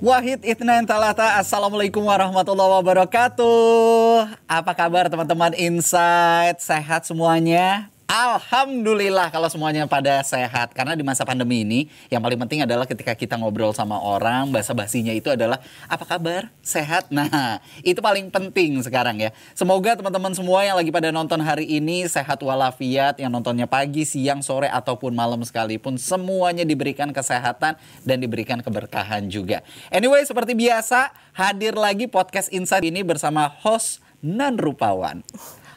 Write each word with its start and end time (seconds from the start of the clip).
Wahid 0.00 0.40
Itnan 0.48 0.88
Talata 0.88 1.36
Assalamualaikum 1.36 2.00
warahmatullahi 2.00 2.72
wabarakatuh 2.80 4.32
Apa 4.48 4.72
kabar 4.72 5.12
teman-teman 5.12 5.52
Insight 5.52 6.56
Sehat 6.64 7.04
semuanya? 7.04 7.92
Alhamdulillah 8.10 9.30
kalau 9.30 9.46
semuanya 9.46 9.86
pada 9.86 10.18
sehat. 10.26 10.74
Karena 10.74 10.98
di 10.98 11.06
masa 11.06 11.22
pandemi 11.22 11.62
ini 11.62 11.86
yang 12.10 12.18
paling 12.18 12.42
penting 12.42 12.66
adalah 12.66 12.82
ketika 12.82 13.14
kita 13.14 13.38
ngobrol 13.38 13.70
sama 13.70 14.02
orang 14.02 14.50
bahasa 14.50 14.74
basinya 14.74 15.14
itu 15.14 15.30
adalah 15.30 15.62
apa 15.86 16.02
kabar? 16.02 16.50
Sehat? 16.58 17.06
Nah 17.20 17.60
itu 17.84 18.00
paling 18.02 18.32
penting 18.32 18.80
sekarang 18.82 19.20
ya. 19.20 19.30
Semoga 19.54 19.92
teman-teman 19.94 20.32
semua 20.32 20.64
yang 20.64 20.74
lagi 20.74 20.88
pada 20.90 21.12
nonton 21.12 21.38
hari 21.38 21.68
ini 21.68 22.08
sehat 22.08 22.40
walafiat 22.40 23.20
yang 23.20 23.28
nontonnya 23.30 23.68
pagi 23.68 24.02
siang 24.08 24.40
sore 24.40 24.66
ataupun 24.72 25.12
malam 25.12 25.44
sekalipun 25.44 26.00
semuanya 26.00 26.64
diberikan 26.64 27.12
kesehatan 27.12 27.76
dan 28.02 28.16
diberikan 28.18 28.58
keberkahan 28.64 29.28
juga. 29.28 29.60
Anyway 29.92 30.24
seperti 30.24 30.56
biasa 30.56 31.12
hadir 31.36 31.76
lagi 31.76 32.08
podcast 32.08 32.48
Insight 32.50 32.88
ini 32.88 33.04
bersama 33.04 33.46
host 33.46 34.00
Nan 34.24 34.56
Rupawan 34.56 35.20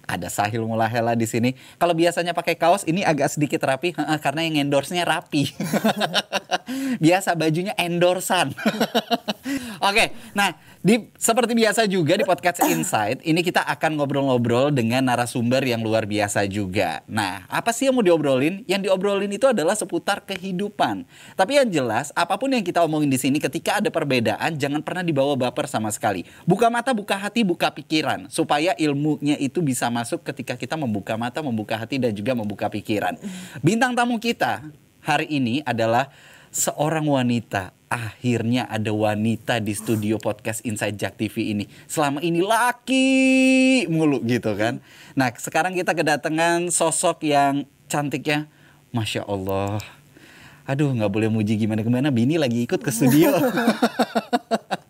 ada 0.03 0.27
Sahil 0.27 0.63
Mulahela 0.63 1.15
di 1.15 1.27
sini. 1.27 1.55
Kalau 1.79 1.95
biasanya 1.95 2.35
pakai 2.35 2.59
kaos 2.59 2.83
ini 2.83 3.01
agak 3.01 3.31
sedikit 3.31 3.63
rapi 3.63 3.95
karena 3.95 4.41
yang 4.43 4.67
endorse-nya 4.67 5.07
rapi. 5.07 5.49
Biasa 7.03 7.35
bajunya 7.35 7.75
endorsan. 7.75 8.55
Oke, 9.87 10.15
nah 10.31 10.55
di 10.83 11.11
seperti 11.15 11.55
biasa 11.55 11.87
juga 11.87 12.19
di 12.19 12.27
podcast 12.27 12.59
Insight 12.67 13.23
ini 13.23 13.39
kita 13.39 13.63
akan 13.63 13.99
ngobrol-ngobrol 13.99 14.67
dengan 14.71 15.03
narasumber 15.07 15.63
yang 15.63 15.79
luar 15.79 16.03
biasa 16.03 16.43
juga. 16.47 17.03
Nah, 17.07 17.47
apa 17.47 17.71
sih 17.71 17.87
yang 17.87 17.95
mau 17.95 18.03
diobrolin? 18.03 18.67
Yang 18.67 18.91
diobrolin 18.91 19.31
itu 19.31 19.47
adalah 19.47 19.79
seputar 19.79 20.23
kehidupan. 20.27 21.07
Tapi 21.39 21.59
yang 21.59 21.71
jelas, 21.71 22.11
apa 22.15 22.35
pun 22.35 22.51
yang 22.51 22.63
kita 22.63 22.83
omongin 22.83 23.07
di 23.07 23.15
sini 23.15 23.39
ketika 23.39 23.79
ada 23.79 23.87
perbedaan 23.87 24.59
jangan 24.59 24.83
pernah 24.83 25.03
dibawa 25.07 25.39
baper 25.39 25.71
sama 25.71 25.87
sekali. 25.87 26.27
Buka 26.43 26.67
mata, 26.67 26.91
buka 26.91 27.15
hati, 27.15 27.47
buka 27.47 27.71
pikiran 27.71 28.27
supaya 28.27 28.75
ilmunya 28.75 29.39
itu 29.39 29.63
bisa 29.63 29.87
masuk 29.93 30.25
ketika 30.25 30.57
kita 30.57 30.73
membuka 30.73 31.13
mata, 31.13 31.45
membuka 31.45 31.77
hati 31.77 32.01
dan 32.01 32.09
juga 32.09 32.33
membuka 32.33 32.65
pikiran. 32.67 33.13
Bintang 33.61 33.93
tamu 33.93 34.17
kita 34.17 34.65
hari 35.05 35.29
ini 35.29 35.61
adalah 35.61 36.09
seorang 36.49 37.05
wanita. 37.05 37.73
Akhirnya 37.93 38.65
ada 38.65 38.89
wanita 38.89 39.61
di 39.61 39.77
studio 39.77 40.17
podcast 40.17 40.65
Inside 40.65 40.97
Jack 40.97 41.13
TV 41.21 41.53
ini. 41.53 41.69
Selama 41.85 42.25
ini 42.25 42.41
laki 42.41 43.85
mulu 43.85 44.17
gitu 44.25 44.57
kan. 44.57 44.81
Nah 45.13 45.29
sekarang 45.29 45.77
kita 45.77 45.93
kedatangan 45.93 46.73
sosok 46.73 47.21
yang 47.29 47.69
cantiknya. 47.85 48.49
Masya 48.89 49.29
Allah. 49.29 49.77
Aduh 50.65 50.89
nggak 50.89 51.11
boleh 51.13 51.29
muji 51.29 51.53
gimana-gimana. 51.53 52.09
Bini 52.09 52.41
lagi 52.41 52.65
ikut 52.65 52.81
ke 52.81 52.89
studio. 52.89 53.29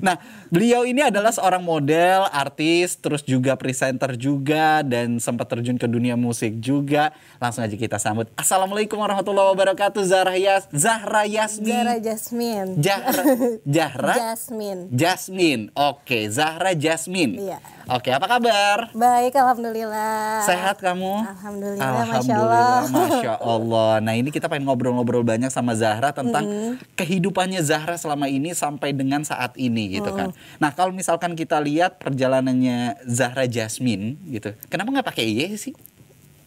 Nah, 0.00 0.20
beliau 0.48 0.84
ini 0.84 1.04
adalah 1.04 1.32
seorang 1.32 1.62
model, 1.64 2.28
artis, 2.32 2.96
terus 2.98 3.22
juga 3.24 3.56
presenter 3.56 4.16
juga 4.16 4.80
dan 4.84 5.20
sempat 5.20 5.48
terjun 5.48 5.76
ke 5.76 5.88
dunia 5.88 6.16
musik 6.18 6.58
juga. 6.60 7.12
Langsung 7.40 7.64
aja 7.64 7.76
kita 7.76 7.96
sambut. 8.00 8.28
Assalamualaikum 8.36 8.96
warahmatullahi 9.00 9.52
wabarakatuh. 9.52 10.02
Zahra 10.04 10.36
Yas 10.36 10.68
Zahra 10.72 11.24
Yasmin. 11.24 11.72
Zahra 11.72 11.96
Jasmine. 12.00 12.70
Zahra 12.80 13.22
Zahra 13.64 14.14
Jasmine. 14.32 14.80
Jasmine. 14.92 15.62
Oke, 15.76 16.28
Zahra 16.32 16.72
Jasmine. 16.74 17.34
Iya. 17.40 17.58
Oke, 17.86 18.10
apa 18.10 18.26
kabar? 18.26 18.90
Baik, 18.98 19.38
alhamdulillah. 19.38 20.42
Sehat 20.42 20.82
kamu? 20.82 21.22
Alhamdulillah, 21.22 22.02
masya 22.18 22.34
Allah. 22.34 22.78
Masya 22.90 23.34
Allah. 23.38 23.92
Nah 24.02 24.18
ini 24.18 24.34
kita 24.34 24.50
pengen 24.50 24.66
ngobrol-ngobrol 24.66 25.22
banyak 25.22 25.54
sama 25.54 25.78
Zahra 25.78 26.10
tentang 26.10 26.74
kehidupannya 26.98 27.62
Zahra 27.62 27.94
selama 27.94 28.26
ini 28.26 28.58
sampai 28.58 28.90
dengan 28.90 29.22
saat 29.22 29.54
ini 29.54 30.02
gitu 30.02 30.10
kan. 30.18 30.34
Nah 30.58 30.74
kalau 30.74 30.90
misalkan 30.90 31.38
kita 31.38 31.62
lihat 31.62 32.02
perjalanannya 32.02 33.06
Zahra 33.06 33.46
Jasmine 33.46 34.18
gitu, 34.34 34.50
kenapa 34.66 34.90
nggak 34.90 35.06
pakai 35.06 35.24
Y 35.30 35.54
sih? 35.54 35.74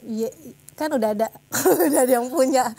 Iya, 0.03 0.35
kan 0.79 0.89
udah 0.95 1.09
ada, 1.11 1.27
udah 1.91 2.01
ada 2.07 2.13
yang 2.15 2.31
punya. 2.31 2.71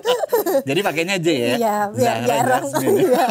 Jadi 0.68 0.80
pakainya 0.82 1.16
J 1.22 1.26
ya? 1.30 1.54
Iya, 1.54 1.76
biar 1.94 2.16
jarang. 2.26 2.64
Iya. 2.82 3.26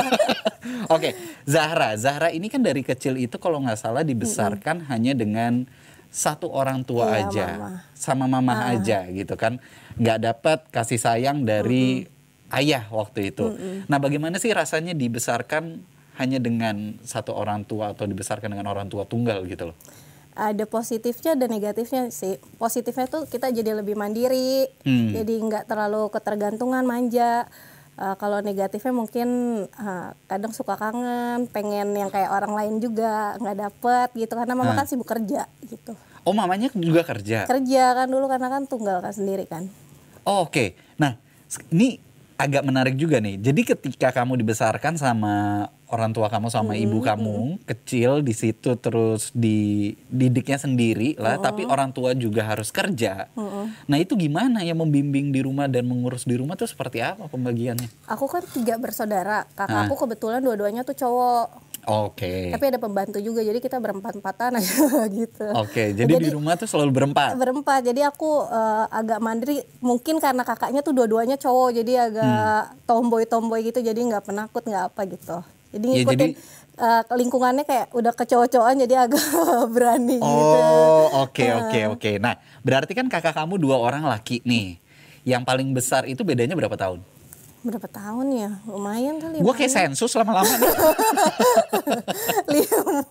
Oke, 0.95 1.09
Zahra. 1.43 1.99
Zahra 1.99 2.31
ini 2.31 2.47
kan 2.47 2.63
dari 2.63 2.79
kecil 2.79 3.19
itu 3.19 3.35
kalau 3.35 3.59
nggak 3.59 3.75
salah 3.75 4.07
dibesarkan 4.07 4.87
hanya 4.87 5.11
dengan 5.11 5.67
satu 6.07 6.47
orang 6.47 6.87
tua 6.87 7.11
Iya, 7.11 7.19
aja, 7.27 7.47
mama. 7.59 7.69
sama 7.91 8.25
mama 8.31 8.53
aja 8.71 9.03
gitu 9.11 9.35
kan, 9.35 9.59
nggak 9.99 10.19
dapat 10.23 10.59
kasih 10.71 10.95
sayang 10.95 11.43
dari 11.43 12.07
ayah 12.55 12.87
waktu 12.87 13.35
itu. 13.35 13.51
Nah, 13.91 13.99
bagaimana 13.99 14.39
sih 14.39 14.55
rasanya 14.55 14.95
dibesarkan 14.95 15.83
hanya 16.15 16.39
dengan 16.39 16.95
satu 17.03 17.35
orang 17.35 17.67
tua 17.67 17.91
atau 17.91 18.07
dibesarkan 18.07 18.47
dengan 18.47 18.71
orang 18.71 18.87
tua 18.87 19.03
tunggal 19.03 19.43
gitu 19.43 19.75
loh? 19.75 19.77
Ada 20.35 20.63
positifnya 20.63 21.33
dan 21.33 21.47
negatifnya 21.47 22.11
sih. 22.11 22.35
Positifnya 22.55 23.07
tuh 23.07 23.23
kita 23.23 23.49
jadi 23.49 23.71
lebih 23.73 23.95
mandiri, 23.95 24.67
Hmm. 24.83 25.15
jadi 25.15 25.33
nggak 25.41 25.63
terlalu 25.65 26.11
ketergantungan 26.11 26.83
manja. 26.83 27.47
Uh, 27.95 28.11
kalau 28.13 28.43
negatifnya 28.43 28.91
mungkin 28.91 29.27
uh, 29.71 30.11
kadang 30.27 30.51
suka 30.51 30.75
kangen, 30.75 31.47
pengen 31.47 31.95
yang 31.95 32.11
kayak 32.11 32.27
orang 32.27 32.51
lain 32.51 32.73
juga 32.77 33.39
nggak 33.39 33.55
dapet 33.57 34.07
gitu 34.13 34.35
karena 34.35 34.51
mama 34.51 34.75
Hah. 34.75 34.83
kan 34.83 34.85
sibuk 34.85 35.07
kerja 35.07 35.47
gitu. 35.63 35.95
Oh, 36.21 36.35
mamanya 36.35 36.67
juga 36.69 37.07
kerja. 37.07 37.47
Kerja 37.47 37.83
kan 37.95 38.11
dulu 38.11 38.27
karena 38.27 38.51
kan 38.51 38.67
tunggal 38.67 38.99
kan 38.99 39.15
sendiri 39.15 39.47
kan. 39.47 39.71
Oh, 40.27 40.43
Oke, 40.43 40.75
nah 40.97 41.15
s- 41.47 41.63
ini 41.69 41.95
agak 42.35 42.67
menarik 42.67 42.99
juga 42.99 43.23
nih. 43.23 43.39
Jadi 43.39 43.61
ketika 43.63 44.11
kamu 44.11 44.43
dibesarkan 44.43 44.99
sama 44.99 45.69
orang 45.87 46.11
tua 46.11 46.27
kamu 46.27 46.47
sama 46.47 46.73
ibu 46.73 46.97
kamu 46.99 47.61
kecil 47.63 48.19
di 48.19 48.33
situ 48.33 48.73
terus 48.75 49.29
dididiknya 49.31 50.57
sendiri 50.57 51.13
lah, 51.15 51.37
tapi 51.37 51.63
orang 51.63 51.89
tua 51.89 52.11
juga 52.11 52.41
harus 52.43 52.69
kerja. 52.69 53.29
Nah 53.85 53.97
itu 53.97 54.13
gimana 54.13 54.61
ya 54.61 54.73
membimbing 54.73 55.29
di 55.29 55.41
rumah 55.41 55.65
dan 55.65 55.85
mengurus 55.85 56.23
di 56.23 56.33
rumah 56.33 56.53
tuh 56.53 56.65
seperti 56.65 56.99
apa 56.99 57.25
pembagiannya? 57.25 57.85
Aku 58.07 58.25
kan 58.25 58.41
tiga 58.47 58.75
bersaudara, 58.75 59.45
kakak 59.53 59.85
aku 59.85 59.95
kebetulan 59.97 60.39
dua-duanya 60.39 60.81
tuh 60.81 60.95
cowok. 60.95 61.47
Oke, 61.85 62.49
Tapi 62.49 62.65
ada 62.65 62.81
pembantu 62.81 63.21
juga, 63.21 63.45
jadi 63.45 63.61
kita 63.61 63.77
berempat-empatan 63.77 64.57
aja 64.57 64.89
gitu. 65.21 65.45
oke. 65.53 65.93
Jadi, 65.93 66.17
di 66.17 66.33
rumah 66.33 66.57
tuh 66.57 66.65
selalu 66.65 66.89
berempat. 66.89 67.37
berempat. 67.37 67.85
Jadi 67.85 68.01
aku 68.01 68.41
eh, 68.41 68.85
agak 68.89 69.21
mandiri. 69.21 69.61
Mungkin 69.85 70.17
karena 70.17 70.41
kakaknya 70.41 70.81
tuh 70.81 70.97
dua-duanya 70.97 71.37
cowok, 71.37 71.77
jadi 71.77 72.09
agak 72.09 72.25
Hmm. 72.25 72.73
tomboy-tomboy 72.89 73.69
gitu. 73.69 73.85
Jadi 73.85 74.01
nggak 74.01 74.25
penakut, 74.25 74.65
nggak 74.65 74.83
apa 74.89 75.01
gitu. 75.05 75.37
Jadi 75.75 75.85
Ya, 75.85 75.93
ngikutin 75.99 76.19
jadi- 76.31 76.35
eh, 76.77 77.03
lingkungannya 77.13 77.63
kayak 77.63 77.91
udah 77.91 78.13
kecowok-cowokan, 78.13 78.75
jadi 78.79 78.95
agak 79.03 79.19
berani 79.75 80.17
gitu. 80.17 80.55
Oh, 80.55 81.21
oke 81.21 81.43
oke 81.43 81.79
oke. 81.93 82.11
Nah, 82.17 82.33
berarti 82.61 82.91
kan 82.91 83.05
kakak 83.05 83.35
kamu 83.35 83.59
dua 83.59 83.75
orang 83.77 84.03
laki 84.03 84.39
nih. 84.41 84.79
Yang 85.21 85.43
paling 85.43 85.67
besar 85.69 86.05
itu 86.05 86.21
bedanya 86.21 86.53
berapa 86.53 86.73
tahun? 86.73 87.03
Berapa 87.59 87.89
tahun 87.89 88.27
ya? 88.29 88.49
Lumayan 88.63 89.17
kali. 89.17 89.41
Gue 89.41 89.53
kayak 89.53 89.73
sensus 89.73 90.13
lama-lama 90.13 90.45
lima, 92.47 93.01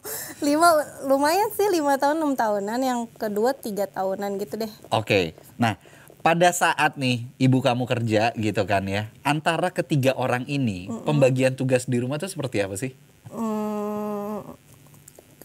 lima 0.41 0.69
lumayan 1.05 1.51
sih 1.51 1.67
lima 1.69 1.99
tahun 1.99 2.17
enam 2.17 2.33
tahunan 2.35 2.79
yang 2.79 3.01
kedua 3.11 3.51
tiga 3.53 3.85
tahunan 3.85 4.39
gitu 4.39 4.55
deh 4.57 4.71
Oke, 4.91 5.35
nah 5.57 5.75
pada 6.25 6.49
saat 6.57 6.97
nih 6.97 7.29
ibu 7.37 7.61
kamu 7.61 7.85
kerja 7.85 8.33
gitu 8.33 8.65
kan 8.65 8.89
ya, 8.89 9.13
antara 9.21 9.69
ketiga 9.69 10.17
orang 10.17 10.49
ini 10.49 10.89
pembagian 11.05 11.53
tugas 11.53 11.85
di 11.85 12.01
rumah 12.01 12.17
tuh 12.17 12.33
seperti 12.33 12.65
apa 12.65 12.81
sih? 12.81 12.97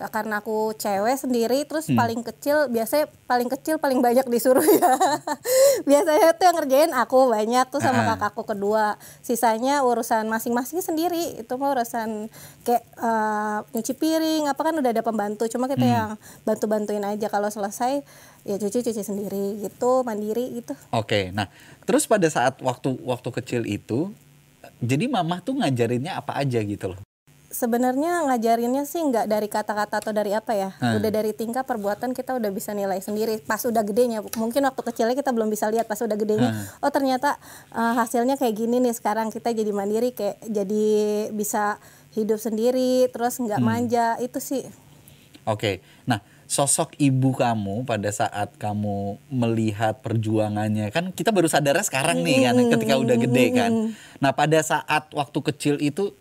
Karena 0.01 0.39
aku 0.39 0.71
cewek 0.73 1.19
sendiri 1.19 1.59
terus 1.63 1.85
Hmm. 1.85 1.99
paling 1.99 2.23
kecil 2.23 2.67
biasanya 2.67 3.11
paling 3.25 3.49
kecil 3.49 3.75
paling 3.75 3.99
banyak 3.99 4.23
disuruh 4.25 4.63
ya 4.63 4.95
biasanya 5.89 6.31
tuh 6.33 6.45
yang 6.45 6.55
ngerjain 6.55 6.91
aku 6.93 7.27
banyak 7.27 7.65
tuh 7.67 7.77
sama 7.77 8.01
Ah. 8.01 8.15
kakakku 8.15 8.43
kedua 8.45 8.95
sisanya 9.19 9.81
urusan 9.81 10.25
masing-masing 10.25 10.79
sendiri 10.79 11.35
itu 11.37 11.53
mah 11.53 11.73
urusan 11.73 12.31
kayak 12.61 12.83
eh, 12.95 13.57
nyuci 13.69 13.93
piring 13.93 14.47
apa 14.47 14.61
kan 14.61 14.73
udah 14.73 14.87
ada 14.89 15.01
pembantu 15.01 15.45
cuma 15.47 15.67
kita 15.67 15.81
Hmm. 15.81 15.91
yang 15.91 16.09
bantu-bantuin 16.43 17.03
aja 17.03 17.27
kalau 17.27 17.47
selesai 17.47 17.99
ya 18.41 18.55
cuci 18.55 18.79
cuci 18.81 19.01
sendiri 19.01 19.59
gitu 19.59 20.01
mandiri 20.01 20.47
gitu 20.55 20.73
Oke, 20.91 21.29
nah 21.29 21.51
terus 21.83 22.05
pada 22.05 22.25
saat 22.25 22.55
waktu 22.59 22.95
waktu 23.03 23.29
kecil 23.33 23.61
itu, 23.65 24.15
jadi 24.79 25.05
mama 25.05 25.39
tuh 25.39 25.59
ngajarinnya 25.59 26.15
apa 26.15 26.37
aja 26.37 26.61
gitu 26.61 26.95
loh? 26.95 26.99
Sebenarnya 27.49 28.29
ngajarinnya 28.29 28.85
sih 28.85 29.01
nggak 29.01 29.25
dari 29.25 29.49
kata-kata 29.49 30.05
atau 30.05 30.13
dari 30.13 30.37
apa 30.37 30.53
ya, 30.53 30.69
Hmm. 30.77 31.01
udah 31.01 31.09
dari 31.09 31.33
tingkah 31.33 31.65
perbuatan 31.65 32.13
kita 32.13 32.37
udah 32.37 32.53
bisa 32.53 32.77
nilai 32.77 33.01
sendiri. 33.01 33.41
Pas 33.41 33.57
udah 33.65 33.81
gedenya, 33.81 34.21
mungkin 34.37 34.61
waktu 34.69 34.81
kecilnya 34.85 35.17
kita 35.17 35.33
belum 35.33 35.49
bisa 35.49 35.65
lihat. 35.73 35.89
Pas 35.89 35.97
udah 35.97 36.13
gedenya, 36.13 36.53
Hmm. 36.53 36.85
oh 36.85 36.93
ternyata 36.93 37.41
uh, 37.73 37.97
hasilnya 37.97 38.37
kayak 38.37 38.53
gini 38.53 38.77
nih. 38.77 38.93
Sekarang 38.93 39.33
kita 39.33 39.49
jadi 39.49 39.73
mandiri, 39.73 40.13
kayak 40.13 40.45
jadi 40.45 40.87
bisa 41.33 41.81
hidup 42.13 42.37
sendiri, 42.37 43.09
terus 43.09 43.41
nggak 43.41 43.57
Hmm. 43.57 43.65
manja. 43.65 44.13
Itu 44.21 44.37
sih 44.37 44.69
Oke, 45.49 45.81
nah 46.05 46.21
sosok 46.45 46.93
ibu 47.01 47.33
kamu 47.33 47.81
pada 47.81 48.13
saat 48.13 48.53
kamu 48.61 49.17
melihat 49.29 49.97
perjuangannya 50.01 50.93
kan 50.93 51.09
kita 51.09 51.33
baru 51.33 51.49
sadarnya 51.49 51.81
sekarang 51.81 52.21
nih 52.21 52.45
kan 52.45 52.57
ketika 52.77 52.93
udah 52.97 53.17
gede 53.17 53.45
kan. 53.57 53.71
Nah 54.21 54.29
pada 54.33 54.61
saat 54.61 55.09
waktu 55.09 55.39
kecil 55.49 55.81
itu 55.81 56.13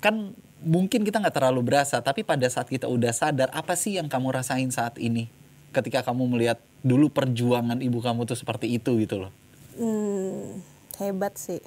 kan 0.00 0.36
mungkin 0.64 1.04
kita 1.04 1.20
nggak 1.20 1.36
terlalu 1.36 1.60
berasa 1.62 2.00
tapi 2.00 2.24
pada 2.24 2.48
saat 2.48 2.66
kita 2.66 2.88
udah 2.88 3.12
sadar 3.12 3.52
apa 3.52 3.76
sih 3.76 4.00
yang 4.00 4.08
kamu 4.08 4.34
rasain 4.34 4.72
saat 4.72 4.96
ini 4.98 5.28
ketika 5.74 6.00
kamu 6.06 6.30
melihat 6.34 6.58
dulu 6.80 7.10
perjuangan 7.10 7.80
ibu 7.82 7.98
kamu 7.98 8.24
tuh 8.24 8.38
seperti 8.38 8.70
itu 8.78 8.96
gitu 9.02 9.26
loh. 9.26 9.32
Hmm, 9.74 10.62
hebat 11.02 11.34
sih. 11.34 11.58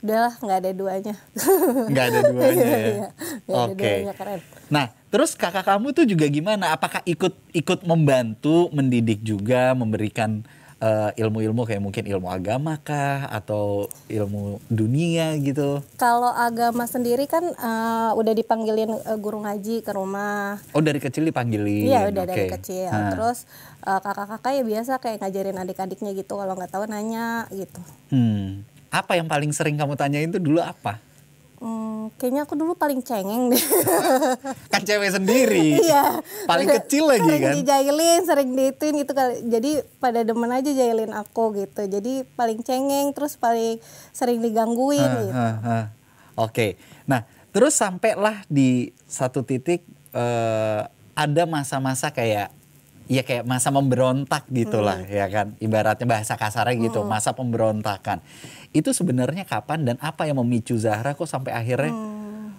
Udahlah 0.00 0.34
nggak 0.38 0.58
ada 0.62 0.70
duanya. 0.70 1.14
Nggak 1.90 2.04
ada 2.06 2.20
duanya 2.30 2.62
ya. 2.62 2.78
Iya, 2.78 3.08
ada 3.48 3.72
Oke. 3.74 3.74
duanya 3.74 4.14
keren. 4.14 4.40
Nah, 4.70 4.86
terus 5.10 5.34
kakak 5.34 5.66
kamu 5.66 5.90
tuh 5.90 6.06
juga 6.06 6.30
gimana? 6.30 6.70
Apakah 6.70 7.02
ikut 7.02 7.34
ikut 7.50 7.80
membantu 7.82 8.70
mendidik 8.70 9.24
juga, 9.26 9.74
memberikan 9.74 10.46
eh, 10.76 11.10
ilmu-ilmu 11.16 11.64
kayak 11.64 11.82
mungkin 11.82 12.04
ilmu 12.04 12.28
agama 12.28 12.76
kah 12.80 13.28
atau 13.32 13.88
ilmu 14.08 14.60
dunia 14.68 15.32
gitu? 15.40 15.80
Kalau 15.96 16.28
agama 16.32 16.84
sendiri 16.84 17.24
kan 17.24 17.44
eh, 17.44 18.10
udah 18.12 18.32
dipanggilin 18.36 18.92
eh, 18.92 19.18
guru 19.18 19.40
ngaji 19.44 19.80
ke 19.80 19.92
rumah. 19.92 20.60
Oh, 20.76 20.84
dari 20.84 21.00
kecil 21.00 21.24
dipanggilin. 21.24 21.88
Iya 21.88 22.12
udah 22.12 22.24
dari 22.28 22.44
Oke. 22.48 22.60
kecil. 22.60 22.92
Nah, 22.92 23.12
Terus 23.16 23.48
eh, 23.84 24.00
kakak-kakak 24.00 24.52
ya 24.52 24.62
biasa 24.64 24.92
kayak 25.00 25.18
ngajarin 25.24 25.58
adik-adiknya 25.60 26.10
gitu. 26.12 26.36
Kalau 26.36 26.52
nggak 26.52 26.72
tahu 26.72 26.84
nanya 26.88 27.48
gitu. 27.52 27.80
hmm, 28.12 28.62
apa 28.92 29.18
yang 29.18 29.26
paling 29.28 29.50
sering 29.52 29.76
kamu 29.76 29.96
tanyain 29.98 30.30
tuh 30.30 30.40
dulu 30.40 30.60
apa? 30.60 31.00
Hmm, 31.56 32.12
kayaknya 32.20 32.44
aku 32.44 32.52
dulu 32.52 32.76
paling 32.76 33.00
cengeng 33.00 33.48
deh. 33.48 33.64
Kan 34.72 34.84
cewek 34.84 35.08
sendiri. 35.08 35.80
Iya. 35.80 36.20
Paling 36.44 36.68
Udah 36.68 36.76
kecil 36.84 37.04
lagi 37.08 37.24
sering 37.24 37.42
kan. 37.42 37.52
dijailin, 37.56 38.20
sering 38.28 38.50
diituin 38.52 38.94
gitu 39.00 39.12
kali. 39.16 39.34
Jadi 39.48 39.70
pada 39.96 40.20
demen 40.20 40.52
aja 40.52 40.68
jailin 40.68 41.16
aku 41.16 41.56
gitu. 41.56 41.88
Jadi 41.88 42.28
paling 42.36 42.60
cengeng, 42.60 43.16
terus 43.16 43.40
paling 43.40 43.80
sering 44.12 44.44
digangguin 44.44 45.00
gitu. 45.00 45.32
hah, 45.32 45.56
hah. 45.64 45.84
Oke, 46.36 46.76
nah 47.08 47.24
terus 47.48 47.72
sampailah 47.72 48.44
di 48.52 48.92
satu 49.08 49.40
titik 49.40 49.80
eh, 50.12 50.80
ada 51.16 51.42
masa-masa 51.48 52.12
kayak 52.12 52.52
ya 53.06 53.22
kayak 53.22 53.42
masa 53.42 53.70
memberontak 53.70 54.46
gitulah 54.48 54.98
Hmm. 54.98 55.10
ya 55.10 55.26
kan 55.26 55.46
ibaratnya 55.56 56.04
bahasa 56.04 56.34
kasarnya 56.34 56.74
gitu 56.80 57.02
masa 57.02 57.30
pemberontakan 57.30 58.18
itu 58.70 58.90
sebenarnya 58.90 59.42
kapan 59.42 59.84
dan 59.84 59.96
apa 59.98 60.24
yang 60.24 60.36
memicu 60.36 60.74
Zahra 60.74 61.12
kok 61.12 61.24
sampai 61.24 61.50
akhirnya 61.50 61.90
Hmm. 61.90 62.50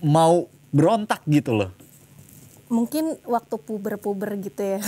mau 0.00 0.46
berontak 0.70 1.22
gitu 1.26 1.54
loh 1.54 1.70
Mungkin 2.70 3.18
waktu 3.26 3.58
puber-puber 3.58 4.38
gitu 4.38 4.62
ya. 4.62 4.78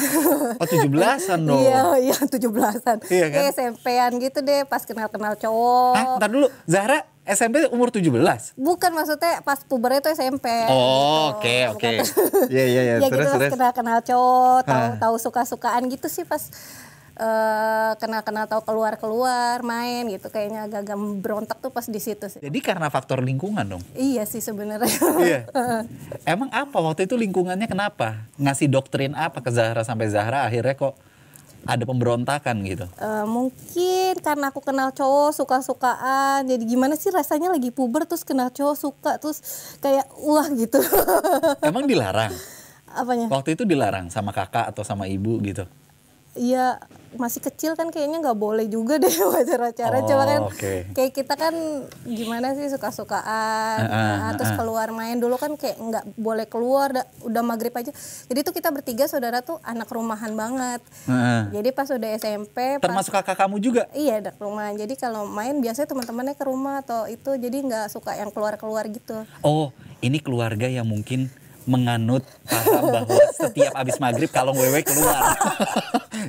oh 0.55 0.63
17-an 0.63 1.41
dong 1.51 1.59
Iya, 1.59 1.99
iya 1.99 2.15
17-an. 2.15 3.03
Iya 3.03 3.27
kan? 3.27 3.43
SMP-an 3.51 4.13
gitu 4.23 4.39
deh 4.39 4.63
pas 4.63 4.87
kenal-kenal 4.87 5.35
cowok. 5.35 5.95
Hah, 5.99 6.15
ntar 6.15 6.31
dulu 6.31 6.47
Zahra 6.63 7.03
SMP 7.23 7.71
umur 7.71 7.95
17 7.95 8.11
Bukan 8.59 8.91
maksudnya 8.99 9.47
pas 9.47 9.63
puber 9.63 10.03
itu 10.03 10.11
SMP. 10.11 10.51
Oh, 10.67 11.39
gitu. 11.39 11.39
oke 11.39 11.57
oke. 11.79 11.91
Iya 12.55 12.65
iya 12.67 12.83
iya. 12.83 12.95
ya 12.99 13.07
Terus 13.07 13.31
gitu 13.31 13.39
terus. 13.39 13.53
kenal-kenal 13.55 13.99
cowok, 14.03 14.61
tahu 14.67 14.83
Hah. 14.83 14.93
tahu 14.99 15.15
suka-sukaan 15.23 15.87
gitu 15.87 16.11
sih 16.11 16.27
pas 16.27 16.51
eh, 17.15 17.93
kenal-kenal 18.03 18.51
tahu 18.51 18.67
keluar-keluar 18.67 19.63
main 19.63 20.03
gitu 20.11 20.27
kayaknya 20.35 20.67
agak-agak 20.67 20.99
berontak 21.23 21.59
tuh 21.63 21.71
pas 21.71 21.87
di 21.87 22.03
situ 22.03 22.27
sih. 22.27 22.43
Jadi 22.43 22.59
karena 22.59 22.91
faktor 22.91 23.23
lingkungan 23.23 23.63
dong. 23.71 23.83
Iya 23.95 24.27
sih 24.27 24.43
sebenarnya. 24.43 24.91
Iya. 25.23 25.41
Emang 26.35 26.51
apa 26.51 26.75
waktu 26.83 27.07
itu 27.07 27.15
lingkungannya 27.15 27.71
kenapa? 27.71 28.27
Ngasih 28.35 28.67
doktrin 28.67 29.15
apa 29.15 29.39
ke 29.39 29.55
Zahra 29.55 29.87
sampai 29.87 30.11
Zahra 30.11 30.43
akhirnya 30.43 30.75
kok 30.75 30.99
ada 31.63 31.85
pemberontakan 31.85 32.63
gitu? 32.67 32.87
Eh, 32.99 33.25
mungkin 33.25 34.19
karena 34.19 34.51
aku 34.51 34.59
kenal 34.59 34.91
cowok 34.91 35.31
suka-sukaan 35.33 36.45
jadi 36.45 36.63
gimana 36.63 36.99
sih 36.99 37.09
rasanya 37.09 37.51
lagi 37.51 37.71
puber 37.71 38.03
terus 38.05 38.27
kenal 38.27 38.51
cowok 38.51 38.77
suka 38.77 39.13
terus 39.19 39.39
kayak 39.79 40.07
wah 40.19 40.47
gitu 40.51 40.83
Emang 41.63 41.87
dilarang? 41.87 42.35
apanya 42.93 43.25
Waktu 43.33 43.57
itu 43.57 43.65
dilarang 43.65 44.13
sama 44.13 44.37
kakak 44.37 44.69
atau 44.69 44.85
sama 44.85 45.09
ibu 45.09 45.41
gitu? 45.41 45.65
Iya 46.33 46.81
masih 47.13 47.45
kecil 47.45 47.77
kan 47.77 47.93
kayaknya 47.93 48.25
nggak 48.25 48.41
boleh 48.41 48.65
juga 48.65 48.97
deh 48.97 49.13
wajar-wajar 49.35 49.93
Oh, 49.93 50.01
cuma 50.03 50.25
kan 50.25 50.41
oke. 50.49 50.73
kayak 50.91 51.13
kita 51.13 51.35
kan 51.37 51.53
gimana 52.03 52.57
sih 52.57 52.73
suka-sukaan 52.73 53.79
Ah, 53.79 53.85
ah, 53.85 54.17
nah, 54.19 54.33
terus 54.33 54.49
ah. 54.49 54.57
keluar 54.57 54.89
main 54.91 55.21
dulu 55.21 55.37
kan 55.37 55.53
kayak 55.55 55.77
nggak 55.77 56.05
boleh 56.17 56.49
keluar 56.49 56.89
da- 56.91 57.05
udah 57.21 57.43
maghrib 57.43 57.69
aja 57.71 57.93
jadi 58.27 58.41
tuh 58.41 58.51
kita 58.51 58.73
bertiga 58.73 59.05
saudara 59.05 59.45
tuh 59.45 59.61
anak 59.61 59.87
rumahan 59.87 60.33
banget 60.33 60.81
Heeh. 61.05 61.53
jadi 61.53 61.69
pas 61.71 61.89
udah 61.91 62.11
SMP 62.17 62.57
pas- 62.77 62.83
Termasuk 62.83 63.13
kakak 63.13 63.37
kamu 63.37 63.57
juga? 63.59 63.83
Iya 63.93 64.23
anak 64.23 64.37
rumahan. 64.39 64.73
Jadi 64.75 64.95
kalau 64.95 65.29
main 65.29 65.59
biasanya 65.59 65.85
teman-temannya 65.87 66.33
ke 66.33 66.45
rumah 66.45 66.81
atau 66.81 67.05
itu 67.05 67.29
jadi 67.35 67.57
nggak 67.59 67.87
suka 67.89 68.15
yang 68.15 68.29
keluar-keluar 68.29 68.89
gitu. 68.89 69.29
Oh, 69.41 69.69
ini 69.99 70.17
keluarga 70.17 70.65
yang 70.65 70.85
mungkin 70.85 71.29
menganut 71.65 72.25
paham 72.47 72.83
bahwa 72.91 73.19
setiap 73.35 73.73
abis 73.79 73.97
maghrib 74.03 74.31
kalau 74.31 74.53
wewe 74.57 74.83
keluar. 74.83 75.23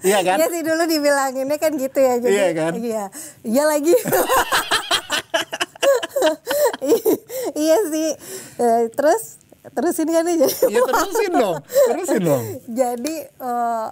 Iya 0.03 0.25
kan? 0.25 0.41
Iya 0.41 0.47
sih 0.49 0.61
dulu 0.65 0.83
dibilanginnya 0.89 1.57
kan 1.61 1.77
gitu 1.77 1.99
ya. 2.01 2.17
Jadi, 2.17 2.33
Iya 2.33 2.47
kan? 2.57 2.71
Iya. 2.73 3.03
Iya 3.45 3.63
lagi. 3.69 3.93
Iya 7.53 7.77
sih. 7.93 8.09
Eh, 8.57 8.81
terus 8.91 9.37
terusin 9.71 10.09
kan 10.09 10.25
jadi. 10.25 10.43
Iya 10.49 10.81
terusin 10.83 11.31
dong, 11.31 11.57
terusin 11.63 12.21
dong. 12.25 12.43
jadi 12.79 13.15
eh, 13.29 13.87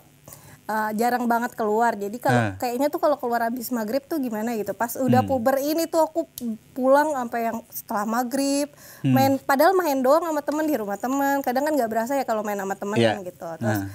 eh, 0.71 0.91
jarang 0.95 1.25
banget 1.25 1.51
keluar. 1.51 1.91
Jadi 1.93 2.15
kalau 2.15 2.41
Ah. 2.41 2.55
kayaknya 2.55 2.87
tuh 2.87 2.97
kalau 2.97 3.15
keluar 3.15 3.43
habis 3.43 3.67
maghrib 3.69 3.99
tuh 4.01 4.17
gimana 4.17 4.55
gitu. 4.55 4.71
Pas 4.71 4.95
udah 4.95 5.19
Hmm. 5.19 5.29
puber 5.29 5.59
ini 5.59 5.83
tuh 5.85 5.99
aku 6.01 6.23
pulang 6.71 7.11
sampai 7.11 7.39
yang 7.45 7.59
setelah 7.67 8.05
maghrib 8.05 8.71
Hmm. 9.01 9.11
main. 9.11 9.31
Padahal 9.37 9.73
main 9.73 9.99
doang 9.99 10.23
sama 10.23 10.39
temen 10.39 10.63
di 10.63 10.75
rumah 10.75 10.95
temen. 10.95 11.41
Kadang 11.41 11.65
kan 11.65 11.73
nggak 11.73 11.89
berasa 11.89 12.13
ya 12.13 12.23
kalau 12.23 12.39
main 12.39 12.55
sama 12.55 12.73
temen 12.73 12.95
Iya. 12.95 13.11
kan 13.11 13.19
gitu. 13.21 13.47
Terus 13.57 13.81
Ah. 13.83 13.87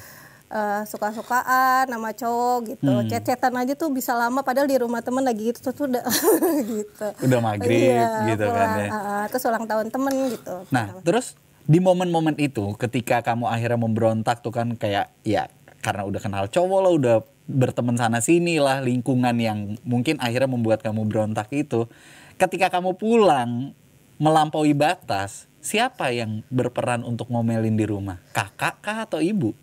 eh, 0.46 0.82
suka-sukaan 0.86 1.86
sama 1.86 2.10
cowok 2.12 2.58
gitu. 2.68 2.92
Hmm. 2.92 3.08
Chat-chatan 3.08 3.54
aja 3.56 3.74
tuh 3.74 3.90
bisa 3.90 4.12
lama. 4.12 4.40
Padahal 4.40 4.66
di 4.66 4.76
rumah 4.76 5.00
temen 5.00 5.22
lagi 5.22 5.50
gitu 5.50 5.64
tuh 5.66 5.86
udah 5.86 6.02
gitu. 6.76 7.06
Udah 7.20 7.38
maghrib 7.40 7.98
gitu 8.26 8.44
kan 8.44 8.68
pulang. 8.68 8.78
ya. 8.78 8.88
Ah, 8.88 8.98
ah. 8.98 9.24
terus 9.26 9.42
ulang 9.44 9.64
tahun 9.64 9.86
temen 9.88 10.12
gitu. 10.30 10.56
Nah, 10.68 11.00
terus 11.00 11.34
di 11.62 11.78
momen-momen 11.78 12.38
itu 12.38 12.78
ketika 12.78 13.22
kamu 13.24 13.50
akhirnya 13.50 13.74
memberontak 13.74 14.38
tuh 14.38 14.54
kan 14.54 14.70
kayak 14.72 15.10
ya 15.20 15.50
karena 15.86 16.02
udah 16.02 16.18
kenal 16.18 16.44
cowok 16.50 16.80
lah, 16.82 16.92
udah 16.98 17.16
berteman 17.46 17.94
sana 17.94 18.18
sini 18.18 18.58
lah, 18.58 18.82
lingkungan 18.82 19.38
yang 19.38 19.78
mungkin 19.86 20.18
akhirnya 20.18 20.50
membuat 20.50 20.82
kamu 20.82 21.06
berontak 21.06 21.46
itu. 21.54 21.86
Ketika 22.34 22.66
kamu 22.66 22.98
pulang 22.98 23.70
melampaui 24.18 24.74
batas, 24.74 25.46
siapa 25.62 26.10
yang 26.10 26.42
berperan 26.50 27.06
untuk 27.06 27.30
ngomelin 27.30 27.78
di 27.78 27.86
rumah? 27.86 28.18
Kakak 28.34 28.82
kah 28.82 29.06
atau 29.06 29.22
ibu? 29.22 29.54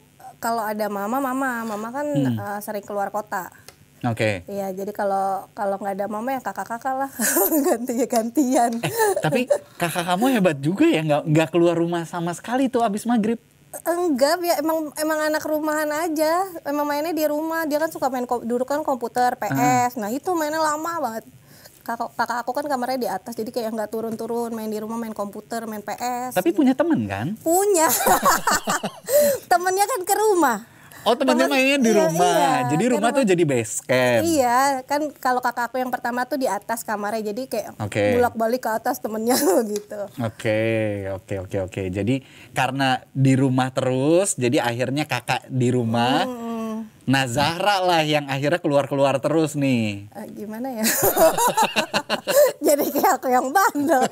kalau 0.43 0.59
ada 0.59 0.91
mama 0.91 1.23
mama 1.23 1.63
mama 1.63 1.87
kan 1.87 2.03
Hmm. 2.03 2.35
eh, 2.35 2.59
sering 2.59 2.83
keluar 2.83 3.07
kota 3.15 3.47
Oke. 4.03 4.43
Iya, 4.51 4.75
jadi 4.75 4.91
kalau 4.91 5.47
kalau 5.55 5.79
nggak 5.79 5.95
ada 5.95 6.11
mama 6.11 6.35
ya 6.35 6.43
kakak-kakak 6.43 6.91
lah 6.91 7.11
gantinya 7.71 8.03
gantian. 8.03 8.71
Eh, 8.83 8.91
tapi 9.23 9.47
kakak 9.79 10.03
kamu 10.03 10.25
hebat 10.27 10.59
juga 10.59 10.83
ya 10.91 11.07
nggak 11.07 11.23
nggak 11.23 11.49
keluar 11.55 11.79
rumah 11.79 12.03
sama 12.03 12.35
sekali 12.35 12.67
tuh 12.67 12.83
abis 12.83 13.07
maghrib. 13.07 13.39
Enggak, 13.81 14.37
ya 14.45 14.61
emang 14.61 14.93
emang 14.93 15.19
anak 15.33 15.43
rumahan 15.43 15.89
aja. 15.89 16.45
Emang 16.61 16.85
mainnya 16.85 17.09
di 17.09 17.25
rumah. 17.25 17.65
Dia 17.65 17.81
kan 17.81 17.89
suka 17.89 18.05
main 18.13 18.29
kom- 18.29 18.45
dulu 18.45 18.61
kan 18.69 18.85
komputer, 18.85 19.33
PS. 19.33 19.97
Nah, 19.97 20.13
itu 20.13 20.29
mainnya 20.37 20.61
lama 20.61 20.93
banget. 21.01 21.25
Kakak, 21.83 22.15
kakak 22.15 22.37
aku 22.47 22.51
kan 22.55 22.65
kamarnya 22.71 22.95
di 22.95 23.09
atas, 23.11 23.35
jadi 23.35 23.51
kayak 23.51 23.75
nggak 23.75 23.91
turun-turun 23.91 24.55
main 24.55 24.71
di 24.71 24.79
rumah 24.79 24.95
main 24.95 25.11
komputer, 25.11 25.67
main 25.67 25.83
PS. 25.83 26.31
Tapi 26.31 26.55
punya 26.55 26.71
temen 26.71 27.03
kan? 27.11 27.35
punya. 27.43 27.91
Temennya 29.51 29.83
kan 29.83 30.01
ke 30.07 30.15
rumah. 30.15 30.63
Oh 31.03 31.13
temennya 31.13 31.45
Temen- 31.45 31.53
mainnya 31.53 31.77
di 31.77 31.91
iya, 31.91 31.99
rumah. 31.99 32.31
iya, 32.33 32.51
jadi 32.71 32.85
rumah 32.89 33.09
tuh 33.11 33.23
jadi 33.23 33.43
base 33.43 33.75
camp. 33.81 34.23
Iya, 34.23 34.59
kan 34.83 35.01
kalau 35.13 35.39
kakak 35.39 35.67
aku 35.67 35.77
yang 35.77 35.91
pertama 35.91 36.23
tuh 36.23 36.35
di 36.35 36.47
atas 36.47 36.81
kamarnya, 36.81 37.29
jadi 37.29 37.41
kayak 37.45 37.67
Oke. 37.77 38.15
bolak-balik 38.15 38.61
ke 38.61 38.71
atas 38.71 38.97
temennya 38.97 39.35
gitu. 39.73 39.99
Oke, 40.17 40.59
oke, 41.11 41.33
oke, 41.43 41.57
oke. 41.61 41.81
Jadi 41.89 42.23
karena 42.51 43.03
di 43.09 43.33
rumah 43.33 43.67
terus, 43.69 44.33
jadi 44.33 44.63
akhirnya 44.63 45.03
kakak 45.03 45.43
di 45.45 45.69
rumah. 45.69 46.23
Nah 47.03 47.27
Zahra 47.27 47.83
lah 47.83 47.99
yang 47.99 48.31
akhirnya 48.31 48.63
keluar-keluar 48.63 49.19
terus 49.19 49.59
nih. 49.59 50.07
Eh, 50.07 50.27
gimana 50.31 50.71
ya? 50.71 50.85
Jadi 52.67 52.85
kayak 52.95 53.19
aku 53.19 53.27
yang 53.27 53.51
bandel. 53.51 54.07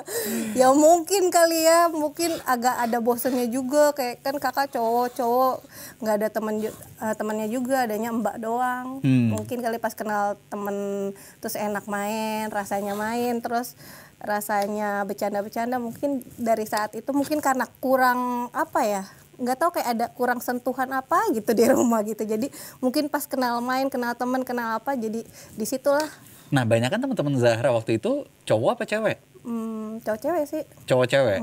ya 0.60 0.68
mungkin 0.76 1.32
kali 1.32 1.64
ya, 1.64 1.88
mungkin 1.88 2.36
agak 2.44 2.76
ada 2.76 3.00
bosennya 3.00 3.48
juga 3.48 3.96
kayak 3.96 4.20
kan 4.20 4.36
kakak 4.36 4.76
cowok-cowok 4.76 5.64
nggak 6.04 6.14
ada 6.20 6.28
temen 6.28 6.54
eh, 6.68 7.14
temennya 7.16 7.48
juga, 7.48 7.88
adanya 7.88 8.12
mbak 8.12 8.36
doang. 8.36 9.00
Hmm. 9.00 9.32
Mungkin 9.32 9.64
kali 9.64 9.80
pas 9.80 9.96
kenal 9.96 10.36
temen 10.52 11.10
terus 11.40 11.56
enak 11.56 11.88
main, 11.88 12.52
rasanya 12.52 12.92
main 12.92 13.40
terus 13.40 13.80
rasanya 14.16 15.04
bercanda-bercanda 15.04 15.76
mungkin 15.76 16.24
dari 16.40 16.64
saat 16.64 16.96
itu 16.96 17.12
mungkin 17.12 17.44
karena 17.44 17.68
kurang 17.84 18.48
apa 18.56 18.80
ya 18.84 19.04
nggak 19.36 19.56
tahu 19.60 19.70
kayak 19.76 19.88
ada 19.92 20.06
kurang 20.12 20.40
sentuhan 20.40 20.88
apa 20.92 21.20
gitu 21.36 21.52
di 21.52 21.64
rumah 21.68 22.00
gitu 22.04 22.24
jadi 22.24 22.48
mungkin 22.80 23.12
pas 23.12 23.28
kenal 23.28 23.60
main 23.60 23.88
kenal 23.92 24.16
teman 24.16 24.42
kenal 24.42 24.80
apa 24.80 24.96
jadi 24.96 25.22
di 25.56 25.66
situlah 25.68 26.08
Nah, 26.46 26.62
banyak 26.62 26.94
kan 26.94 27.02
teman-teman 27.02 27.34
Zahra 27.42 27.74
waktu 27.74 27.98
itu 27.98 28.22
cowok 28.46 28.78
apa 28.78 28.84
cewek? 28.86 29.18
hmm, 29.42 30.02
cowok 30.02 30.18
cewek 30.22 30.44
sih 30.46 30.62
Cowok 30.86 31.06
cewek. 31.10 31.40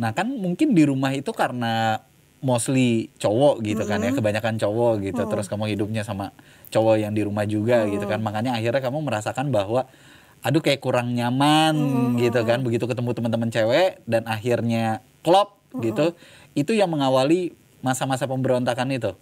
Nah, 0.00 0.10
kan 0.16 0.28
mungkin 0.28 0.72
di 0.72 0.84
rumah 0.88 1.12
itu 1.12 1.32
karena 1.36 2.00
mostly 2.40 3.12
cowok 3.20 3.62
gitu 3.62 3.84
kan 3.84 4.00
ya, 4.00 4.10
kebanyakan 4.12 4.56
cowok 4.56 5.04
gitu. 5.04 5.22
Terus 5.28 5.46
kamu 5.52 5.76
hidupnya 5.76 6.02
sama 6.02 6.32
cowok 6.72 6.96
yang 7.04 7.12
di 7.12 7.22
rumah 7.24 7.44
juga 7.44 7.84
gitu 7.88 8.08
kan. 8.08 8.24
Makanya 8.24 8.56
akhirnya 8.56 8.80
kamu 8.80 9.04
merasakan 9.04 9.52
bahwa 9.52 9.84
aduh 10.42 10.58
kayak 10.58 10.82
kurang 10.82 11.14
nyaman 11.14 11.76
gitu 12.18 12.42
kan 12.42 12.66
begitu 12.66 12.88
ketemu 12.90 13.14
teman-teman 13.14 13.48
cewek 13.52 14.00
dan 14.08 14.24
akhirnya 14.24 15.04
klop 15.20 15.60
gitu. 15.76 16.16
Itu 16.52 16.72
yang 16.72 16.92
mengawali 16.92 17.52
masa-masa 17.80 18.24
pemberontakan 18.24 18.88
itu. 18.92 19.12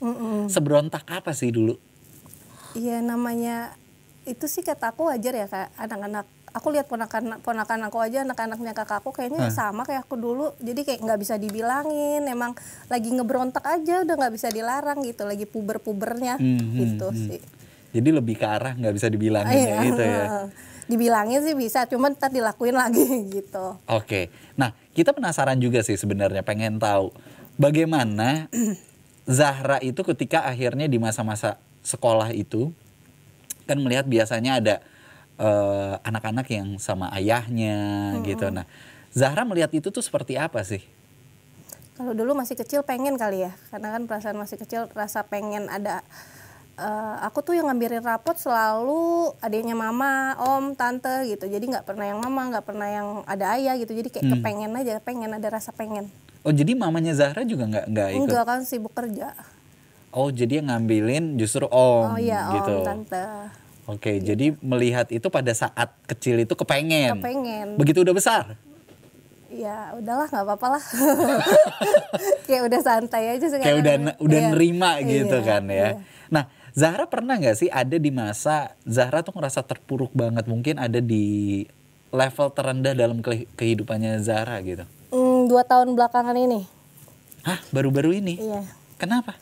Seberontak 0.47 1.07
apa 1.07 1.33
sih 1.33 1.51
dulu? 1.51 1.79
Iya 2.73 3.03
namanya 3.03 3.75
itu 4.23 4.47
sih 4.47 4.63
kata 4.63 4.93
aku 4.95 5.11
wajar 5.11 5.35
ya 5.35 5.47
kak 5.49 5.75
anak-anak 5.75 6.23
aku 6.53 6.71
lihat 6.71 6.87
ponakan 6.87 7.41
ponakan 7.41 7.81
aku 7.89 7.99
aja 7.99 8.23
anak-anaknya 8.23 8.77
kakakku 8.77 9.11
kayaknya 9.11 9.49
sama 9.51 9.83
kayak 9.83 10.07
aku 10.07 10.15
dulu 10.15 10.53
jadi 10.61 10.83
kayak 10.83 11.01
nggak 11.03 11.19
bisa 11.19 11.35
dibilangin 11.35 12.23
emang 12.27 12.53
lagi 12.87 13.11
ngeberontak 13.11 13.65
aja 13.65 14.03
udah 14.03 14.15
nggak 14.15 14.35
bisa 14.35 14.53
dilarang 14.53 15.03
gitu 15.03 15.25
lagi 15.25 15.47
puber-pubernya 15.47 16.37
Hmm, 16.37 16.79
gitu 16.79 17.11
hmm, 17.11 17.17
hmm. 17.17 17.27
sih 17.27 17.41
Jadi 17.91 18.09
lebih 18.15 18.39
ke 18.39 18.47
arah 18.47 18.77
nggak 18.77 18.95
bisa 18.95 19.11
dibilangin 19.11 19.51
Iya, 19.57 19.67
ya 19.67 19.83
gitu 19.89 20.03
ya. 20.03 20.25
dibilangin 20.91 21.47
sih 21.47 21.55
bisa 21.55 21.87
cuman 21.87 22.19
ntar 22.19 22.35
dilakuin 22.35 22.75
lagi 22.75 23.07
gitu 23.39 23.79
Oke. 23.87 24.35
Nah, 24.59 24.75
kita 24.91 25.15
penasaran 25.15 25.63
juga 25.63 25.87
sih 25.87 25.95
sebenarnya 25.95 26.43
pengen 26.43 26.83
tahu 26.83 27.15
bagaimana 27.55 28.51
Zahra 29.31 29.79
itu 29.79 30.03
ketika 30.03 30.43
akhirnya 30.43 30.91
di 30.91 30.99
masa-masa 30.99 31.63
sekolah 31.87 32.35
itu 32.35 32.75
kan 33.71 33.79
melihat 33.79 34.11
biasanya 34.11 34.59
ada 34.59 34.77
eh, 35.39 35.95
anak-anak 36.03 36.47
yang 36.51 36.69
sama 36.83 37.15
ayahnya 37.15 38.19
gitu. 38.27 38.51
Nah, 38.51 38.67
Zahra 39.15 39.47
melihat 39.47 39.71
itu 39.71 39.95
tuh 39.95 40.03
seperti 40.03 40.35
apa 40.35 40.67
sih? 40.67 40.83
Kalau 41.95 42.17
dulu 42.17 42.33
masih 42.33 42.57
kecil 42.57 42.81
pengen 42.81 43.21
kali 43.21 43.45
ya, 43.45 43.53
karena 43.69 43.93
kan 43.93 44.09
perasaan 44.09 44.41
masih 44.41 44.57
kecil 44.57 44.89
rasa 44.97 45.21
pengen 45.29 45.69
ada. 45.69 46.01
Eh, 46.81 47.15
aku 47.21 47.39
tuh 47.41 47.53
yang 47.53 47.69
ngambilin 47.69 48.01
rapot 48.01 48.33
selalu 48.35 49.37
adiknya 49.39 49.77
mama, 49.77 50.33
om, 50.41 50.73
tante 50.73 51.29
gitu. 51.29 51.45
Jadi 51.45 51.69
nggak 51.69 51.85
pernah 51.85 52.09
yang 52.09 52.19
mama, 52.19 52.49
nggak 52.49 52.65
pernah 52.65 52.89
yang 52.89 53.09
ada 53.25 53.55
ayah 53.55 53.77
gitu. 53.77 53.93
Jadi 53.93 54.09
kayak 54.09 54.27
kepengen 54.33 54.73
aja, 54.73 54.97
pengen 54.99 55.31
ada 55.31 55.47
rasa 55.47 55.71
pengen. 55.71 56.09
Oh, 56.41 56.51
jadi 56.51 56.73
mamanya 56.73 57.13
Zahra 57.13 57.45
juga 57.45 57.69
nggak 57.69 57.85
nggak 57.87 58.09
ikut? 58.11 58.21
Enggak 58.25 58.45
kan 58.45 58.61
sibuk 58.65 58.97
kerja. 58.97 59.37
Oh, 60.11 60.33
jadi 60.33 60.59
yang 60.59 60.73
ngambilin 60.73 61.37
justru 61.37 61.69
om 61.69 62.11
Oh 62.11 62.19
iya, 62.19 62.49
gitu. 62.51 62.81
om, 62.81 62.87
tante. 62.89 63.23
Oke, 63.85 64.19
jadi 64.19 64.55
melihat 64.57 65.11
itu 65.11 65.27
pada 65.29 65.51
saat 65.51 65.91
kecil 66.05 66.39
itu 66.39 66.55
kepengen. 66.55 67.19
Kepengen. 67.19 67.67
Begitu 67.77 68.01
udah 68.01 68.15
besar. 68.15 68.45
Ya 69.51 69.91
udahlah 69.93 70.31
nggak 70.31 70.47
apa-apa 70.47 70.67
lah. 70.79 70.85
kayak 72.47 72.63
udah 72.67 72.81
santai 72.81 73.35
aja 73.35 73.47
sekarang. 73.47 73.67
Kayak 73.67 73.79
udah 73.83 73.95
udah 74.23 74.41
Iya. 74.41 74.49
nerima 74.55 74.91
gitu 75.03 75.37
Iya, 75.37 75.47
kan 75.47 75.63
ya. 75.67 75.75
iya. 75.75 75.91
Nah, 76.31 76.45
Zahra 76.81 77.05
pernah 77.05 77.37
nggak 77.37 77.57
sih 77.61 77.69
ada 77.69 78.01
di 78.01 78.09
masa 78.09 78.73
Zahra 78.89 79.21
tuh 79.21 79.37
ngerasa 79.37 79.61
terpuruk 79.61 80.17
banget 80.17 80.49
mungkin 80.49 80.81
ada 80.81 80.97
di 80.97 81.61
level 82.09 82.49
terendah 82.57 82.97
dalam 82.97 83.21
ke- 83.21 83.45
kehidupannya 83.53 84.17
Zahra 84.25 84.57
gitu. 84.65 84.89
Hmm, 85.13 85.45
dua 85.45 85.61
tahun 85.61 85.93
belakangan 85.93 86.33
ini. 86.41 86.65
Hah, 87.45 87.61
baru-baru 87.69 88.17
ini? 88.25 88.41
Iya. 88.41 88.65
Kenapa? 88.97 89.37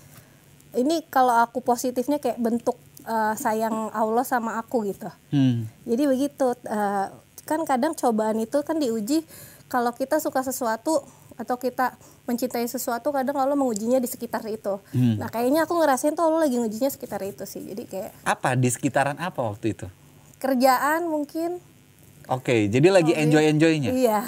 Ini 0.74 1.06
kalau 1.14 1.38
aku 1.38 1.62
positifnya 1.62 2.18
kayak 2.18 2.42
bentuk 2.42 2.74
eh, 3.06 3.34
sayang 3.38 3.94
Allah 3.94 4.26
sama 4.26 4.58
aku 4.58 4.90
gitu. 4.90 5.06
Hmm. 5.30 5.70
Jadi 5.86 6.02
begitu 6.10 6.58
eh, 6.66 7.06
kan 7.46 7.60
kadang 7.62 7.94
cobaan 7.94 8.42
itu 8.42 8.58
kan 8.66 8.82
diuji 8.82 9.22
kalau 9.70 9.94
kita 9.94 10.18
suka 10.18 10.42
sesuatu 10.42 11.06
atau 11.38 11.54
kita 11.56 11.94
mencintai 12.26 12.66
sesuatu 12.66 13.14
kadang 13.14 13.38
Allah 13.38 13.54
mengujinya 13.54 14.02
di 14.02 14.10
sekitar 14.10 14.42
itu. 14.50 14.82
Hmm. 14.90 15.22
Nah 15.22 15.30
kayaknya 15.30 15.64
aku 15.64 15.78
ngerasain 15.78 16.18
tuh 16.18 16.26
Allah 16.26 16.50
lagi 16.50 16.58
ngujinya 16.58 16.90
sekitar 16.90 17.22
itu 17.22 17.46
sih. 17.46 17.62
Jadi 17.62 17.86
kayak 17.86 18.10
Apa 18.26 18.58
di 18.58 18.68
sekitaran 18.68 19.16
apa 19.22 19.38
waktu 19.38 19.78
itu? 19.78 19.86
kerjaan 20.38 21.10
mungkin. 21.10 21.58
Oke, 22.30 22.70
jadi 22.70 22.88
lagi 22.92 23.12
enjoy-enjoynya. 23.16 23.90
Iya. 23.90 24.20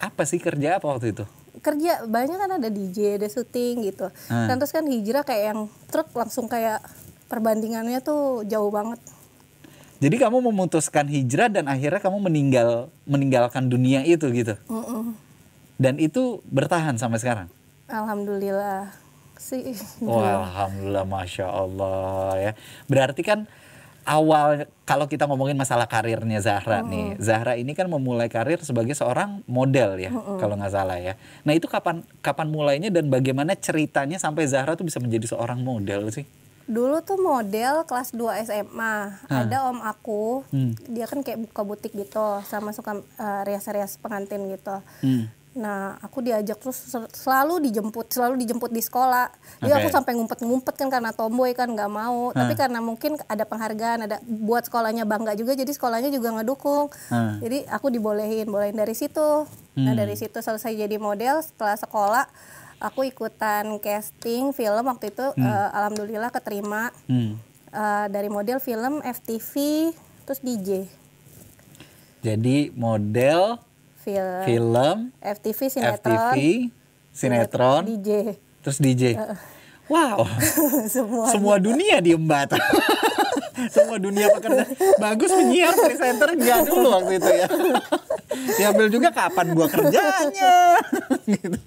Apa 0.00 0.24
sih 0.24 0.40
kerja 0.40 0.80
apa 0.80 0.88
waktu 0.88 1.12
itu? 1.12 1.24
Kerja 1.60 2.08
banyak 2.08 2.38
kan 2.40 2.50
ada 2.56 2.68
DJ, 2.72 3.20
ada 3.20 3.28
syuting 3.28 3.84
gitu. 3.84 4.08
Hmm. 4.32 4.48
Dan 4.48 4.56
terus 4.56 4.72
kan 4.72 4.86
hijrah 4.88 5.20
kayak 5.26 5.44
yang 5.52 5.60
truk 5.92 6.08
langsung 6.16 6.48
kayak 6.48 6.80
perbandingannya 7.28 8.00
tuh 8.00 8.48
jauh 8.48 8.72
banget. 8.72 8.96
Jadi 10.00 10.16
kamu 10.16 10.40
memutuskan 10.40 11.04
hijrah 11.12 11.52
dan 11.52 11.68
akhirnya 11.68 12.00
kamu 12.00 12.18
meninggal 12.24 12.88
meninggalkan 13.04 13.68
dunia 13.68 14.00
itu 14.08 14.32
gitu. 14.32 14.56
Mm-mm. 14.72 15.12
Dan 15.80 15.96
itu 15.96 16.44
bertahan 16.44 17.00
sampai 17.00 17.16
sekarang. 17.16 17.48
Alhamdulillah 17.88 18.92
sih. 19.40 19.72
Wah, 20.04 20.44
alhamdulillah, 20.44 21.08
masya 21.08 21.48
Allah 21.48 22.36
ya. 22.36 22.52
Berarti 22.84 23.24
kan 23.24 23.48
awal 24.04 24.68
kalau 24.84 25.08
kita 25.08 25.24
ngomongin 25.24 25.56
masalah 25.56 25.88
karirnya 25.88 26.44
Zahra 26.44 26.84
nih, 26.84 27.16
Zahra 27.16 27.56
ini 27.56 27.72
kan 27.72 27.88
memulai 27.88 28.28
karir 28.28 28.60
sebagai 28.60 28.92
seorang 28.92 29.40
model 29.48 29.96
ya, 29.96 30.12
kalau 30.36 30.60
nggak 30.60 30.72
salah 30.72 31.00
ya. 31.00 31.16
Nah 31.48 31.56
itu 31.56 31.64
kapan 31.64 32.04
kapan 32.20 32.52
mulainya 32.52 32.92
dan 32.92 33.08
bagaimana 33.08 33.56
ceritanya 33.56 34.20
sampai 34.20 34.44
Zahra 34.44 34.76
tuh 34.76 34.84
bisa 34.84 35.00
menjadi 35.00 35.32
seorang 35.32 35.64
model 35.64 36.12
sih? 36.12 36.28
Dulu 36.70 37.02
tuh 37.02 37.18
model 37.18 37.82
kelas 37.82 38.14
2 38.14 38.46
SMA. 38.46 38.94
Ada 39.26 39.66
om 39.66 39.82
aku, 39.82 40.46
Hmm. 40.54 40.70
dia 40.86 41.08
kan 41.10 41.18
kayak 41.24 41.50
buka 41.50 41.66
butik 41.66 41.90
gitu, 41.96 42.44
sama 42.46 42.70
suka 42.70 43.00
eh, 43.00 43.40
rias-rias 43.48 43.98
pengantin 43.98 44.46
gitu. 44.52 44.78
Hmm. 45.02 45.26
Nah, 45.50 45.98
aku 45.98 46.22
diajak 46.22 46.56
terus 46.56 46.78
sel- 46.78 47.10
selalu 47.10 47.58
dijemput, 47.60 48.06
selalu 48.06 48.38
dijemput 48.38 48.70
di 48.70 48.78
sekolah. 48.78 49.26
Jadi 49.58 49.72
aku 49.72 49.88
sampai 49.90 50.14
ngumpet-ngumpet 50.14 50.74
kan 50.74 50.86
karena 50.86 51.10
tomboy 51.10 51.50
kan 51.50 51.66
nggak 51.66 51.90
mau. 51.90 52.30
Tapi 52.30 52.54
karena 52.54 52.78
mungkin 52.78 53.18
ada 53.26 53.42
penghargaan, 53.42 54.06
ada 54.06 54.16
buat 54.22 54.62
sekolahnya 54.62 55.02
bangga 55.02 55.34
juga, 55.34 55.52
jadi 55.52 55.66
sekolahnya 55.68 56.08
juga 56.08 56.30
ngedukung. 56.32 56.86
Hmm. 57.08 57.42
Jadi 57.42 57.66
aku 57.66 57.90
dibolehin, 57.90 58.46
bolehin 58.46 58.74
dari 58.74 58.94
situ. 58.94 59.44
Nah 59.74 59.92
dari 59.92 60.14
situ 60.14 60.38
selesai 60.38 60.70
jadi 60.70 60.96
model 60.96 61.42
setelah 61.42 61.74
sekolah, 61.74 62.24
aku 62.78 63.02
ikutan 63.04 63.74
casting 63.78 64.52
film 64.52 64.84
waktu 64.86 65.10
itu. 65.10 65.26
eh, 65.36 65.68
alhamdulillah 65.72 66.30
keterima 66.30 66.94
Hmm. 67.04 67.34
Eh, 67.70 68.06
dari 68.06 68.26
model 68.26 68.58
film 68.58 68.98
FTV, 69.00 69.54
terus 70.24 70.38
DJ, 70.38 70.90
Jadi 72.20 72.68
model, 72.70 73.56
film, 74.10 74.42
film, 74.46 74.98
FTV 75.22 75.60
sinetron, 75.70 76.34
FTV, 76.34 76.36
sinetron, 77.14 77.82
DJ, 77.86 78.08
terus 78.62 78.78
DJ. 78.78 79.04
Wow. 79.90 80.22
semua. 80.94 81.26
Semua 81.34 81.56
dunia 81.58 81.98
diembat. 81.98 82.54
Semua 83.74 84.00
dunia 84.00 84.32
pekerja. 84.32 84.64
Bagus 84.96 85.28
penyiar 85.34 85.74
presenter 85.76 86.32
enggak 86.32 86.64
dulu 86.64 86.88
waktu 86.96 87.20
itu 87.20 87.28
ya. 87.28 87.48
Diambil 88.56 88.86
juga 88.88 89.08
kapan 89.12 89.52
gua 89.52 89.68
kerjanya. 89.68 90.80
gitu. 91.28 91.58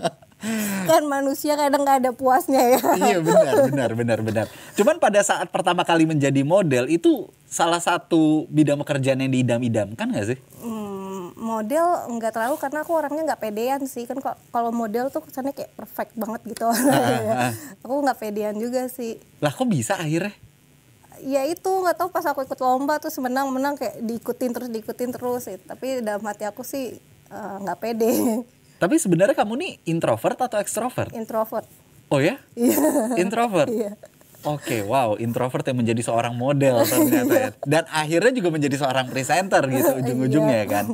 kan 0.84 1.08
manusia 1.08 1.56
kadang 1.56 1.88
nggak 1.88 2.04
ada 2.04 2.12
puasnya 2.12 2.76
ya 2.76 2.80
Iya 3.00 3.18
benar, 3.24 3.56
benar, 3.72 3.90
benar, 3.96 4.20
benar. 4.20 4.46
Cuman 4.76 5.00
pada 5.00 5.24
saat 5.24 5.48
pertama 5.48 5.88
kali 5.88 6.04
menjadi 6.04 6.44
model 6.44 6.92
itu 6.92 7.32
salah 7.48 7.80
satu 7.80 8.44
bidang 8.52 8.76
pekerjaan 8.84 9.24
yang 9.24 9.32
diidam-idamkan 9.32 10.04
nggak 10.12 10.36
sih? 10.36 10.40
Hmm, 10.60 10.93
model 11.44 11.86
nggak 12.10 12.32
terlalu 12.32 12.56
karena 12.56 12.80
aku 12.82 12.92
orangnya 12.96 13.24
nggak 13.28 13.42
pedean 13.42 13.82
sih 13.84 14.08
kan 14.08 14.16
kok 14.18 14.40
kalau 14.50 14.72
model 14.72 15.12
tuh 15.12 15.20
kesannya 15.20 15.52
kayak 15.52 15.76
perfect 15.76 16.16
banget 16.16 16.42
gitu 16.48 16.64
ah. 16.66 17.52
aku 17.84 17.94
nggak 18.00 18.18
pedean 18.18 18.56
juga 18.56 18.88
sih 18.88 19.20
Lah 19.38 19.52
kok 19.52 19.68
bisa 19.68 20.00
akhirnya? 20.00 20.32
ya 21.20 21.46
itu 21.46 21.70
nggak 21.70 21.96
tahu 21.96 22.10
pas 22.10 22.26
aku 22.26 22.42
ikut 22.42 22.58
lomba 22.58 22.98
terus 22.98 23.16
menang 23.16 23.48
menang 23.48 23.76
kayak 23.76 24.02
diikutin 24.02 24.52
terus 24.52 24.68
diikutin 24.68 25.12
terus 25.12 25.46
sih 25.46 25.56
tapi 25.58 26.02
dalam 26.02 26.24
hati 26.24 26.44
aku 26.44 26.64
sih 26.64 26.96
eh, 27.30 27.56
nggak 27.60 27.78
pede 27.78 28.12
Tapi 28.82 29.00
sebenarnya 29.00 29.32
kamu 29.32 29.54
nih 29.56 29.72
introvert 29.88 30.36
atau 30.36 30.60
ekstrovert? 30.60 31.08
introvert 31.16 31.64
Oh 32.08 32.20
ya? 32.20 32.36
iya 32.54 32.76
Introvert. 33.16 33.72
iya 33.72 33.96
Oke, 34.44 34.84
wow, 34.84 35.16
introvert 35.16 35.64
yang 35.64 35.80
menjadi 35.80 36.04
seorang 36.04 36.36
model 36.36 36.84
ternyata 36.84 37.32
ya. 37.32 37.50
Dan 37.80 37.88
akhirnya 37.88 38.36
juga 38.36 38.52
menjadi 38.52 38.76
seorang 38.76 39.08
presenter 39.08 39.64
gitu 39.72 40.04
ujung-ujungnya 40.04 40.68
kan. 40.68 40.86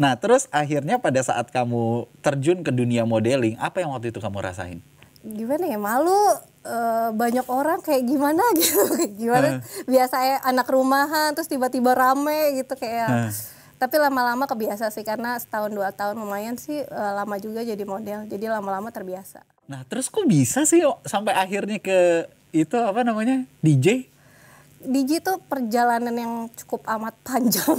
Nah, 0.00 0.16
terus 0.16 0.48
akhirnya 0.52 1.00
pada 1.00 1.20
saat 1.20 1.50
kamu 1.52 2.08
terjun 2.24 2.64
ke 2.64 2.72
dunia 2.72 3.04
modeling, 3.04 3.56
apa 3.60 3.84
yang 3.84 3.92
waktu 3.92 4.12
itu 4.12 4.20
kamu 4.20 4.40
rasain? 4.40 4.80
gimana 5.22 5.64
ya? 5.70 5.78
Malu 5.78 6.20
eh, 6.66 7.08
banyak 7.14 7.46
orang 7.46 7.78
kayak 7.80 8.02
gimana 8.04 8.42
gitu. 8.58 8.82
Gimana? 9.16 9.62
Biasa 9.86 10.16
ya 10.18 10.36
anak 10.42 10.66
rumahan 10.68 11.32
terus 11.32 11.48
tiba-tiba 11.48 11.94
rame 11.94 12.58
gitu 12.62 12.74
kayak. 12.74 13.30
Tapi 13.78 13.98
lama-lama 13.98 14.46
kebiasa 14.46 14.94
sih 14.94 15.02
karena 15.02 15.34
setahun 15.42 15.74
dua 15.74 15.90
tahun 15.90 16.14
lumayan 16.18 16.54
sih 16.58 16.82
eh, 16.82 17.12
lama 17.14 17.38
juga 17.38 17.62
jadi 17.62 17.82
model. 17.86 18.26
Jadi 18.26 18.46
lama-lama 18.50 18.90
terbiasa. 18.90 19.42
Nah, 19.70 19.86
terus 19.86 20.10
kok 20.10 20.26
bisa 20.26 20.66
sih 20.66 20.82
oh, 20.84 20.98
sampai 21.06 21.38
akhirnya 21.38 21.78
ke 21.78 22.26
itu 22.52 22.76
apa 22.76 23.06
namanya? 23.06 23.46
DJ? 23.64 24.11
DJ 24.82 25.18
tuh 25.18 25.38
perjalanan 25.38 26.10
yang 26.10 26.32
cukup 26.52 26.82
amat 26.88 27.14
panjang. 27.22 27.78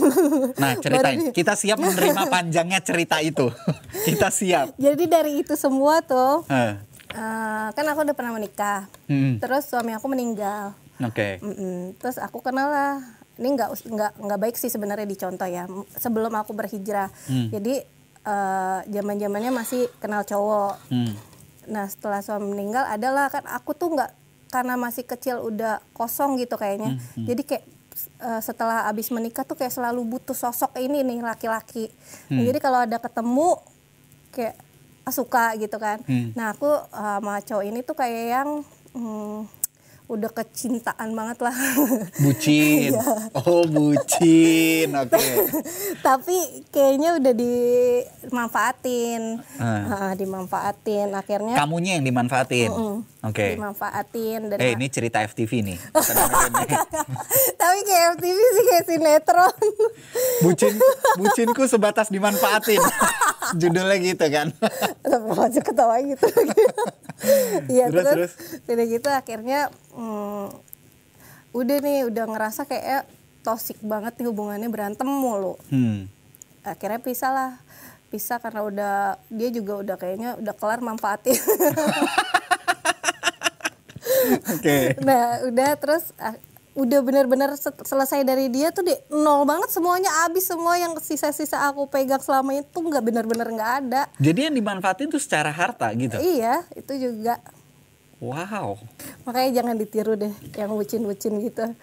Nah, 0.56 0.74
ceritain. 0.78 1.30
Kita 1.30 1.54
siap 1.54 1.76
menerima 1.76 2.24
panjangnya 2.34 2.80
cerita 2.80 3.20
itu. 3.20 3.52
Kita 4.08 4.28
siap. 4.28 4.74
Jadi 4.76 5.04
dari 5.06 5.32
itu 5.40 5.54
semua 5.54 6.00
tuh, 6.00 6.48
Eh, 6.48 6.74
eh, 7.12 7.68
kan 7.70 7.86
aku 7.86 8.02
udah 8.02 8.16
pernah 8.16 8.32
menikah. 8.32 8.88
mm, 9.06 9.38
Terus 9.38 9.68
suami 9.68 9.92
aku 9.92 10.08
meninggal. 10.08 10.72
Oke. 11.00 11.38
Mm-mm. 11.40 11.98
Terus 11.98 12.16
aku 12.18 12.40
kenal 12.40 12.68
lah. 12.68 12.96
Ini 13.34 13.50
nggak 13.50 13.70
nggak 13.84 14.12
nggak 14.20 14.40
baik 14.40 14.56
sih 14.56 14.70
sebenarnya 14.70 15.04
dicontoh 15.04 15.46
ya. 15.46 15.66
Sebelum 15.94 16.32
aku 16.32 16.54
berhijrah, 16.54 17.10
Hmm. 17.26 17.50
jadi 17.50 17.84
eh, 18.24 18.80
zaman 18.88 19.20
zamannya 19.20 19.52
masih 19.52 19.92
kenal 19.98 20.24
cowok. 20.24 20.80
Hmm. 20.88 21.12
Nah 21.66 21.88
setelah 21.88 22.20
suami 22.20 22.48
meninggal 22.50 22.86
adalah 22.86 23.28
kan 23.28 23.44
aku 23.46 23.74
tuh 23.74 23.92
nggak 23.92 24.23
karena 24.54 24.78
masih 24.78 25.02
kecil 25.02 25.42
udah 25.42 25.82
kosong 25.92 26.38
gitu 26.38 26.54
kayaknya. 26.54 26.94
Hmm, 26.94 27.26
Jadi 27.26 27.42
kayak 27.42 27.64
eh, 28.22 28.42
setelah 28.42 28.86
abis 28.86 29.10
menikah 29.10 29.42
tuh 29.42 29.58
kayak 29.58 29.74
selalu 29.74 30.06
butuh 30.08 30.34
sosok 30.34 30.78
ini 30.78 31.02
nih 31.02 31.20
laki-laki. 31.20 31.90
Nah, 32.30 32.38
Hmm. 32.38 32.46
jadi 32.46 32.60
kalau 32.62 32.80
ada 32.86 32.98
ketemu 32.98 33.58
kayak 34.30 34.56
ah, 35.04 35.12
suka 35.12 35.58
gitu 35.58 35.78
kan. 35.78 36.06
Hmm. 36.06 36.30
Nah 36.34 36.54
aku 36.54 36.70
eh, 36.70 37.18
sama 37.18 37.42
cowok 37.42 37.66
ini 37.66 37.80
tuh 37.82 37.98
kayak 37.98 38.24
yang 38.32 38.50
hmm, 38.94 39.50
udah 40.12 40.30
kecintaan 40.30 41.16
banget 41.16 41.40
lah. 41.42 41.56
Bucin. 42.20 42.92
Oh, 43.34 43.66
bucin. 43.66 44.94
Oke. 44.94 45.18
Tapi 46.06 46.38
kayaknya 46.70 47.18
udah 47.18 47.34
dimanfaatin. 48.24 49.42
Ah, 49.58 50.14
dimanfaatin. 50.14 51.10
Akhirnya 51.12 51.58
Kamunya 51.58 51.98
yang 51.98 52.06
dimanfaatin. 52.06 52.70
Mm-mm. 52.70 53.02
Oke. 53.24 53.56
dimanfaatin 53.56 54.52
dan 54.54 54.58
Eh, 54.60 54.76
ini 54.76 54.92
cerita 54.92 55.24
FTV 55.24 55.52
nih. 55.64 55.78
Tapi 57.62 57.80
kayak 57.88 58.20
MTV 58.20 58.38
sih 58.38 58.64
kayak 58.68 58.86
sinetron 58.86 59.56
Bucin, 60.44 60.76
bucinku 61.16 61.64
sebatas 61.66 62.12
dimanfaatin. 62.12 62.84
Judulnya 63.54 63.98
gitu 63.98 64.26
kan. 64.28 64.48
Sampai 65.10 65.38
aja 65.40 65.62
ketawa 65.62 65.96
gitu 66.00 66.26
Iya 67.74 67.88
Terus, 67.88 68.06
terus, 68.06 68.32
terus? 68.36 68.68
udah 68.68 68.86
gitu 68.86 69.08
akhirnya 69.08 69.60
hmm, 69.94 70.46
udah 71.54 71.78
nih 71.80 72.00
udah 72.10 72.26
ngerasa 72.28 72.66
kayak 72.66 73.06
toxic 73.42 73.78
banget 73.80 74.18
nih 74.18 74.28
hubungannya 74.28 74.68
berantem 74.68 75.06
mulu 75.06 75.56
Hmm. 75.70 76.10
akhirnya 76.64 76.98
pisah 76.98 77.32
lah 77.32 77.52
pisah 78.08 78.38
karena 78.38 78.62
udah 78.62 78.94
dia 79.28 79.50
juga 79.50 79.74
udah 79.80 79.96
kayaknya 79.96 80.30
udah 80.38 80.54
kelar 80.54 80.80
manfaatin 80.80 81.38
Oke. 84.54 84.96
nah 85.00 85.44
udah 85.44 85.70
terus 85.76 86.12
ah, 86.18 86.36
udah 86.74 87.00
bener-bener 87.00 87.54
set- 87.54 87.78
selesai 87.80 88.22
dari 88.22 88.50
dia 88.50 88.70
tuh 88.70 88.82
di 88.82 88.94
nol 89.08 89.46
banget 89.46 89.70
semuanya 89.70 90.10
habis 90.22 90.44
semua 90.44 90.74
yang 90.74 90.98
sisa-sisa 90.98 91.62
aku 91.64 91.86
pegang 91.86 92.18
selama 92.18 92.56
itu 92.56 92.74
nggak 92.74 93.04
bener-bener 93.04 93.46
nggak 93.48 93.72
ada 93.84 94.02
Jadi 94.18 94.50
yang 94.50 94.56
dimanfaatin 94.56 95.06
tuh 95.08 95.22
secara 95.22 95.50
harta 95.50 95.94
gitu. 95.94 96.18
iya 96.18 96.66
itu 96.74 96.94
juga 96.96 97.38
Wow. 98.18 98.80
makanya 99.22 99.62
jangan 99.62 99.76
ditiru 99.76 100.16
deh 100.16 100.32
yang 100.56 100.72
bucin-bucin 100.72 101.38
gitu 101.40 101.76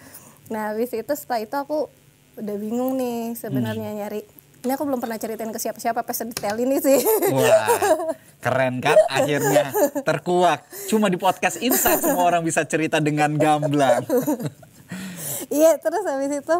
nah 0.49 0.73
habis 0.73 0.91
itu 0.91 1.13
setelah 1.13 1.39
itu 1.39 1.55
aku 1.55 1.87
udah 2.35 2.57
bingung 2.57 2.97
nih 2.97 3.37
sebenarnya 3.37 3.95
nyari 3.95 4.27
ini 4.61 4.71
aku 4.71 4.85
belum 4.85 4.99
pernah 4.99 5.17
ceritain 5.17 5.49
ke 5.49 5.57
siapa-siapa 5.57 6.01
pas 6.01 6.19
detail 6.19 6.57
ini 6.59 6.77
sih 6.79 7.01
Wah, 7.31 7.69
keren 8.45 8.77
kan? 8.79 8.93
Akhirnya 9.09 9.73
terkuak. 10.01 10.61
Cuma 10.85 11.09
di 11.09 11.17
podcast 11.17 11.57
Insight 11.59 12.01
semua 12.03 12.25
orang 12.27 12.41
bisa 12.41 12.61
cerita 12.65 13.01
dengan 13.01 13.37
gamblang. 13.37 14.05
Iya 15.51 15.77
terus 15.77 16.07
habis 16.07 16.31
itu 16.31 16.57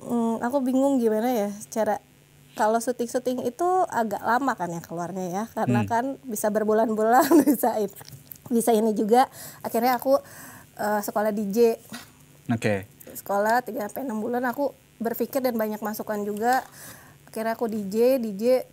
mm, 0.00 0.40
aku 0.40 0.62
bingung 0.62 0.96
gimana 0.96 1.28
ya 1.28 1.50
cara 1.68 1.98
kalau 2.54 2.78
syuting-syuting 2.78 3.42
itu 3.44 3.68
agak 3.88 4.18
lama 4.18 4.54
kan 4.54 4.66
ya 4.68 4.78
keluarnya 4.78 5.26
ya 5.28 5.44
karena 5.52 5.82
Hmm. 5.82 5.88
kan 5.88 6.04
bisa 6.24 6.48
berbulan-bulan 6.48 7.26
bisa 7.46 7.74
ini 7.76 7.90
bisa 8.48 8.70
ini 8.72 8.94
juga. 8.94 9.26
Akhirnya 9.60 9.94
aku 9.94 10.18
eh, 10.74 11.00
sekolah 11.00 11.30
DJ 11.30 11.76
Oke. 12.48 12.86
sekolah 13.12 13.60
3 13.60 13.84
sampai 13.84 14.02
6 14.04 14.18
bulan 14.18 14.42
aku 14.44 14.70
berpikir 14.98 15.38
dan 15.38 15.54
banyak 15.54 15.78
masukan 15.78 16.22
juga. 16.22 16.62
Akhirnya 17.26 17.54
aku 17.54 17.66
DJ 17.66 18.18
DJ 18.18 18.64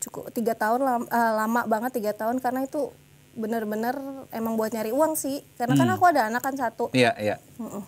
cukup 0.00 0.32
tiga 0.32 0.54
tahun 0.54 0.80
lam- 0.80 1.06
eh, 1.06 1.32
lama 1.36 1.66
banget 1.66 1.98
tiga 1.98 2.10
tahun 2.10 2.38
karena 2.38 2.64
itu 2.64 2.90
bener-bener 3.30 3.94
emang 4.30 4.56
buat 4.56 4.72
nyari 4.72 4.90
uang 4.90 5.14
sih. 5.14 5.44
Karena 5.54 5.76
kan 5.76 5.86
aku 5.88 6.04
ada 6.06 6.26
anak 6.26 6.40
kan 6.40 6.56
satu. 6.56 6.90
Iya, 6.90 7.14
iya. 7.20 7.36
Eh, 7.60 7.84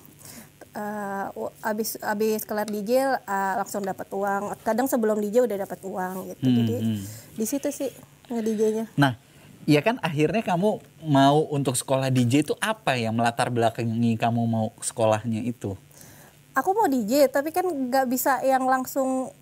w- 1.32 1.52
abis 1.60 2.00
abis 2.00 2.42
kelar 2.42 2.64
DJ 2.64 2.90
eh, 3.18 3.54
langsung 3.56 3.84
dapat 3.84 4.08
uang. 4.08 4.56
Kadang 4.60 4.88
sebelum 4.88 5.20
DJ 5.20 5.44
udah 5.44 5.58
dapat 5.62 5.80
uang 5.84 6.14
gitu. 6.32 6.44
Hmm, 6.44 6.56
Jadi 6.56 6.74
hmm. 6.80 7.00
di 7.36 7.44
situ 7.44 7.68
sih 7.68 7.90
nge 8.28 8.40
DJ-nya. 8.40 8.86
Nah, 8.96 9.20
iya 9.64 9.84
kan 9.84 10.00
akhirnya 10.00 10.40
kamu 10.40 10.80
mau 11.04 11.38
untuk 11.48 11.76
sekolah 11.76 12.08
DJ 12.08 12.42
itu 12.42 12.54
apa 12.56 12.96
yang 12.96 13.12
melatar 13.12 13.52
belakangi 13.52 14.16
kamu 14.16 14.40
mau 14.44 14.72
sekolahnya 14.80 15.44
itu? 15.44 15.76
Aku 16.52 16.72
mau 16.72 16.88
DJ 16.88 17.28
tapi 17.28 17.52
kan 17.52 17.64
nggak 17.64 18.06
bisa 18.08 18.40
yang 18.40 18.64
langsung 18.64 19.32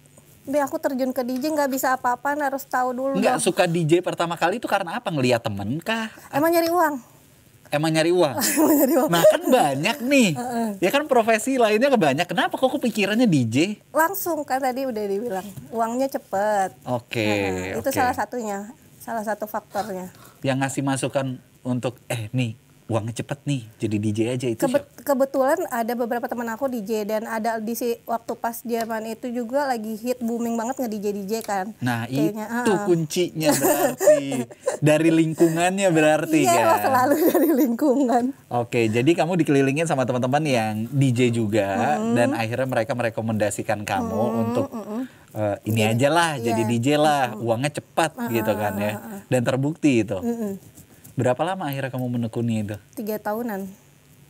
deh 0.40 0.58
aku 0.58 0.80
terjun 0.80 1.12
ke 1.12 1.22
DJ 1.22 1.52
nggak 1.52 1.70
bisa 1.70 1.94
apa-apaan 1.94 2.40
harus 2.40 2.64
tahu 2.64 2.90
dulu 2.90 3.14
Enggak 3.14 3.38
dong. 3.38 3.52
suka 3.52 3.68
DJ 3.68 4.00
pertama 4.00 4.34
kali 4.34 4.58
itu 4.58 4.66
karena 4.66 4.98
apa? 4.98 5.12
Ngeliat 5.12 5.44
temen 5.44 5.78
kah? 5.78 6.10
Emang 6.32 6.50
nyari 6.50 6.66
uang. 6.66 7.19
Emang 7.70 7.88
nyari 7.88 8.10
uang? 8.10 8.34
Emang 8.58 8.74
nyari 8.76 8.94
uang. 8.94 9.08
Nah 9.08 9.22
kan 9.22 9.42
banyak 9.42 9.96
nih. 10.02 10.28
Ya 10.78 10.90
kan 10.90 11.06
profesi 11.06 11.54
lainnya 11.54 11.86
kebanyak. 11.88 12.26
Kenapa 12.26 12.54
kok 12.54 12.70
kepikirannya 12.72 13.24
DJ? 13.24 13.78
Langsung 13.90 14.42
kan 14.42 14.58
tadi 14.58 14.84
udah 14.84 15.04
dibilang 15.04 15.46
uangnya 15.70 16.10
cepet. 16.10 16.74
Oke, 16.84 17.22
Nah, 17.22 17.78
itu 17.78 17.86
oke. 17.86 17.94
salah 17.94 18.12
satunya, 18.12 18.58
salah 18.98 19.22
satu 19.22 19.46
faktornya. 19.46 20.10
Yang 20.40 20.58
ngasih 20.60 20.82
masukan 20.82 21.26
untuk 21.62 21.94
eh 22.06 22.26
nih 22.30 22.58
uangnya 22.90 23.14
cepet 23.14 23.38
nih 23.44 23.62
jadi 23.78 23.96
DJ 23.96 24.18
aja 24.30 24.46
itu 24.48 24.58
Kebet- 24.58 24.82
siapa? 24.82 25.06
kebetulan 25.06 25.58
ada 25.70 25.92
beberapa 25.94 26.26
teman 26.26 26.50
aku 26.50 26.66
DJ 26.66 27.06
dan 27.06 27.22
ada 27.24 27.56
di 27.56 27.72
si 27.72 27.94
waktu 28.04 28.32
pas 28.34 28.58
zaman 28.58 29.06
itu 29.06 29.30
juga 29.30 29.64
lagi 29.64 29.94
hit 29.94 30.18
booming 30.18 30.54
banget 30.54 30.74
nge 30.76 30.90
DJ 30.90 31.06
DJ 31.14 31.32
kan. 31.40 31.66
Nah 31.78 32.04
Kayaknya, 32.04 32.46
itu 32.50 32.70
ah. 32.72 32.82
kuncinya 32.84 33.48
berarti 33.52 34.18
dari 34.90 35.10
lingkungannya 35.12 35.88
berarti 35.88 36.40
Iya 36.42 36.62
kan. 36.66 36.78
selalu 36.82 37.14
dari 37.24 37.50
lingkungan. 37.56 38.24
Oke, 38.50 38.80
jadi 38.86 39.10
kamu 39.14 39.38
dikelilingin 39.38 39.86
sama 39.86 40.02
teman-teman 40.02 40.42
yang 40.42 40.74
DJ 40.90 41.30
juga 41.30 41.94
dan 42.10 42.34
akhirnya 42.34 42.66
mereka 42.66 42.92
merekomendasikan 42.92 43.82
kamu 43.82 44.20
untuk 44.42 44.66
eh, 45.30 45.56
ini 45.64 45.86
aja 45.86 46.08
lah 46.08 46.30
jadi 46.36 46.58
Iya. 46.58 46.68
DJ 46.68 46.86
lah, 46.96 47.24
uangnya 47.36 47.70
cepat 47.72 48.18
gitu 48.28 48.50
kan 48.50 48.74
ya. 48.76 48.92
Dan 49.26 49.40
terbukti 49.40 50.02
itu. 50.02 50.18
Berapa 51.20 51.42
lama 51.44 51.68
akhirnya 51.68 51.92
kamu 51.92 52.06
menekuni 52.08 52.64
itu? 52.64 52.76
Tiga 52.96 53.20
tahunan. 53.20 53.68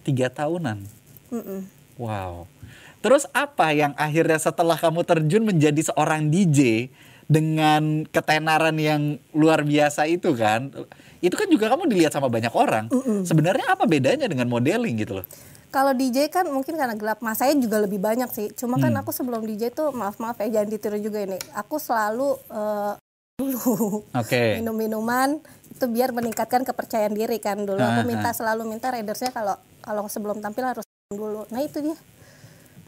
Tiga 0.02 0.26
tahunan. 0.26 0.82
Mm-mm. 1.30 1.60
Wow. 1.94 2.50
Terus 2.98 3.30
apa 3.30 3.70
yang 3.70 3.94
akhirnya 3.94 4.36
setelah 4.36 4.74
kamu 4.74 5.06
terjun 5.06 5.46
menjadi 5.46 5.78
seorang 5.86 6.26
DJ 6.28 6.90
dengan 7.30 8.02
ketenaran 8.10 8.74
yang 8.74 9.02
luar 9.30 9.62
biasa 9.62 10.10
itu 10.10 10.34
kan? 10.34 10.74
Itu 11.22 11.38
kan 11.38 11.46
juga 11.46 11.70
kamu 11.70 11.86
dilihat 11.86 12.10
sama 12.10 12.26
banyak 12.26 12.50
orang. 12.50 12.90
Sebenarnya 13.22 13.70
apa 13.70 13.86
bedanya 13.86 14.26
dengan 14.26 14.50
modeling 14.50 14.98
gitu 14.98 15.22
loh? 15.22 15.26
Kalau 15.70 15.94
DJ 15.94 16.26
kan 16.26 16.50
mungkin 16.50 16.74
karena 16.74 16.98
gelap 16.98 17.22
masanya 17.22 17.54
juga 17.62 17.78
lebih 17.78 18.02
banyak 18.02 18.26
sih. 18.34 18.50
Cuma 18.58 18.82
kan 18.82 18.90
Hmm. 18.90 19.00
aku 19.06 19.14
sebelum 19.14 19.46
DJ 19.46 19.70
tuh 19.70 19.94
maaf 19.94 20.18
maaf 20.18 20.34
ya 20.42 20.58
jangan 20.58 20.68
ditiru 20.68 20.98
juga 20.98 21.22
ini. 21.22 21.38
Aku 21.54 21.78
selalu 21.78 22.34
eh, 22.50 22.92
dulu 23.40 24.04
Oke. 24.12 24.58
minum 24.60 24.74
minuman 24.76 25.40
itu 25.80 25.88
biar 25.88 26.12
meningkatkan 26.12 26.60
kepercayaan 26.60 27.16
diri 27.16 27.40
kan 27.40 27.56
dulu. 27.64 27.80
Aku 27.80 28.04
Ah, 28.04 28.06
minta 28.06 28.28
selalu 28.36 28.68
minta 28.68 28.92
ridersnya 28.92 29.32
kalau 29.32 29.56
kalau 29.80 30.04
sebelum 30.12 30.44
tampil 30.44 30.68
harus 30.68 30.84
dulu. 31.08 31.48
Nah 31.48 31.64
itu 31.64 31.80
dia. 31.80 31.96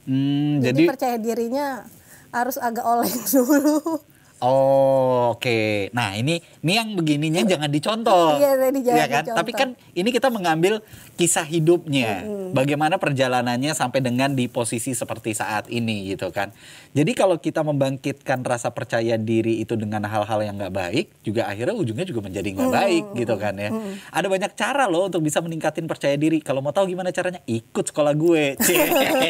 Hmm, 0.04 0.60
Jadi, 0.60 0.84
jadi 0.84 0.90
percaya 0.92 1.16
dirinya 1.16 1.88
harus 2.28 2.60
agak 2.60 2.84
oleng 2.84 3.16
dulu. 3.32 3.96
Oh, 4.42 5.38
oke. 5.38 5.94
Nah, 5.94 6.18
ini 6.18 6.42
ini 6.66 6.72
yang 6.74 6.98
begininya 6.98 7.46
jangan 7.46 7.70
dicontoh. 7.70 8.42
Iya, 8.42 8.58
tadi 8.58 8.78
jangan 8.82 8.98
Iya 8.98 9.06
kan? 9.06 9.22
dicontoh. 9.22 9.38
Tapi 9.38 9.50
kan 9.54 9.68
ini 9.94 10.08
kita 10.10 10.28
mengambil 10.34 10.82
kisah 11.14 11.46
hidupnya. 11.46 12.26
Bagaimana 12.50 12.98
perjalanannya 12.98 13.70
sampai 13.70 14.02
dengan 14.02 14.34
di 14.34 14.50
posisi 14.50 14.98
seperti 14.98 15.30
saat 15.38 15.70
ini 15.70 16.10
gitu 16.10 16.34
kan. 16.34 16.50
Jadi 16.90 17.14
kalau 17.14 17.38
kita 17.38 17.62
membangkitkan 17.62 18.42
rasa 18.42 18.74
percaya 18.74 19.14
diri 19.14 19.62
itu 19.62 19.78
dengan 19.78 20.02
hal-hal 20.10 20.42
yang 20.42 20.58
nggak 20.58 20.74
baik, 20.74 21.06
juga 21.22 21.46
akhirnya 21.46 21.78
ujungnya 21.78 22.04
juga 22.04 22.26
menjadi 22.26 22.48
nggak 22.50 22.72
baik 22.74 23.04
gitu 23.14 23.34
kan 23.38 23.54
ya. 23.56 23.70
Ada 24.10 24.26
banyak 24.26 24.52
cara 24.58 24.90
loh 24.90 25.06
untuk 25.06 25.22
bisa 25.22 25.38
meningkatin 25.38 25.86
percaya 25.86 26.18
diri. 26.18 26.42
Kalau 26.42 26.58
mau 26.60 26.74
tahu 26.74 26.90
gimana 26.90 27.14
caranya, 27.14 27.38
ikut 27.46 27.94
sekolah 27.94 28.12
gue. 28.18 28.58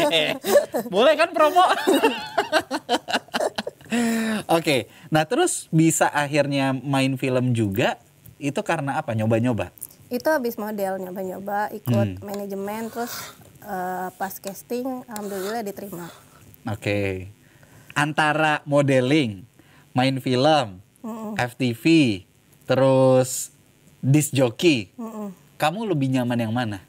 Boleh 0.95 1.15
kan 1.21 1.37
promo? 1.37 1.63
Oke, 4.49 4.89
nah 5.13 5.29
terus 5.29 5.69
bisa 5.69 6.09
akhirnya 6.09 6.73
main 6.73 7.15
film 7.21 7.53
juga. 7.53 8.01
itu 8.43 8.59
karena 8.67 8.99
apa? 8.99 9.15
Nyoba-nyoba. 9.15 9.71
Itu 10.11 10.27
habis 10.27 10.59
model 10.59 10.99
nyoba-nyoba, 10.99 11.71
ikut 11.71 12.19
manajemen, 12.27 12.91
terus 12.91 13.15
eh, 13.63 14.11
pas 14.19 14.35
casting, 14.35 15.07
alhamdulillah 15.07 15.63
diterima. 15.63 16.11
Oke. 16.67 17.31
Antara 17.95 18.59
modeling, 18.67 19.47
main 19.95 20.19
film, 20.19 20.83
FTV, 21.39 21.85
terus 22.67 23.55
disc 24.03 24.35
jockey. 24.35 24.91
Kamu 25.55 25.87
lebih 25.87 26.11
nyaman 26.11 26.39
yang 26.43 26.51
mana? 26.51 26.83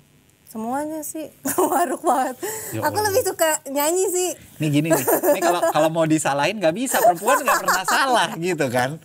Semuanya 0.53 1.01
sih 1.01 1.33
ngaruh 1.49 1.97
banget. 1.97 2.35
Ya 2.71 2.85
Aku 2.85 3.01
lebih 3.01 3.25
suka 3.25 3.57
nyanyi 3.67 4.05
sih. 4.07 4.29
Nih 4.61 4.69
gini 4.69 4.87
nih. 4.87 5.05
Nih 5.33 5.41
kalau 5.41 5.61
kalau 5.75 5.89
mau 5.89 6.05
disalahin 6.05 6.55
nggak 6.55 6.77
bisa. 6.77 7.01
Perempuan 7.01 7.41
nggak 7.41 7.57
pernah 7.59 7.83
salah 7.83 8.29
gitu 8.37 8.69
kan. 8.69 9.01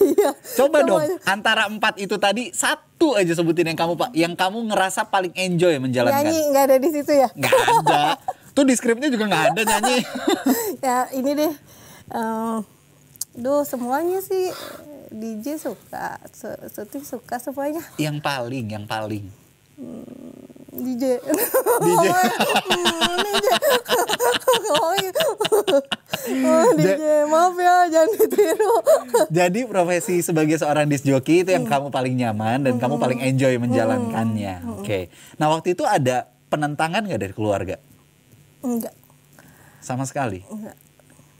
Iya. 0.00 0.32
Coba 0.56 0.82
dong 0.82 0.98
Semuanya. 0.98 1.16
antara 1.28 1.62
empat 1.68 1.94
itu 1.96 2.16
tadi 2.16 2.50
satu 2.50 3.14
aja 3.14 3.30
sebutin 3.30 3.68
yang 3.68 3.78
kamu 3.78 3.92
pak, 3.94 4.10
yang 4.12 4.34
kamu 4.34 4.66
ngerasa 4.66 5.06
paling 5.06 5.30
enjoy 5.32 5.76
menjalankan. 5.78 6.26
Nyanyi 6.26 6.40
nggak 6.48 6.64
ada 6.64 6.76
di 6.76 6.88
situ 6.90 7.12
ya? 7.12 7.28
Nggak 7.30 7.54
ada. 7.76 8.02
Tuh 8.56 8.64
di 8.64 8.74
skripnya 8.74 9.06
juga 9.06 9.28
nggak 9.28 9.44
ada 9.52 9.62
nyanyi. 9.62 9.98
ya 10.80 10.98
ini 11.12 11.30
deh. 11.36 11.52
eh, 12.10 12.56
duh 13.32 13.62
semuanya 13.62 14.18
sih 14.18 14.50
DJ 15.06 15.54
suka, 15.56 16.18
Su- 16.30 16.62
syuting 16.66 17.04
suka 17.04 17.38
semuanya. 17.38 17.84
yang 17.94 18.18
paling, 18.18 18.66
yang 18.66 18.82
paling. 18.84 19.22
DJ. 20.70 21.18
DJ. 21.80 22.06
Hmm, 22.06 23.18
DJ. 23.26 23.46
Oh, 26.40 26.70
DJ, 26.76 27.02
maaf 27.26 27.56
ya, 27.56 27.74
jangan 27.88 28.10
ditiru. 28.14 28.74
Jadi 29.28 29.60
profesi 29.64 30.20
sebagai 30.20 30.56
seorang 30.56 30.86
disc 30.86 31.02
jockey 31.02 31.42
itu 31.42 31.50
yang 31.50 31.64
Hmm. 31.64 31.72
kamu 31.72 31.86
paling 31.88 32.14
nyaman 32.14 32.58
dan 32.62 32.74
kamu 32.76 32.96
paling 32.96 33.20
enjoy 33.20 33.56
menjalankannya. 33.56 34.54
Hmm. 34.60 34.70
Oke. 34.78 35.08
Nah 35.36 35.48
waktu 35.48 35.72
itu 35.72 35.82
ada 35.82 36.28
penentangan 36.46 37.02
nggak 37.02 37.20
dari 37.20 37.34
keluarga? 37.34 37.76
Enggak, 38.60 38.92
Sama 39.80 40.04
sekali. 40.04 40.44
enggak. 40.44 40.76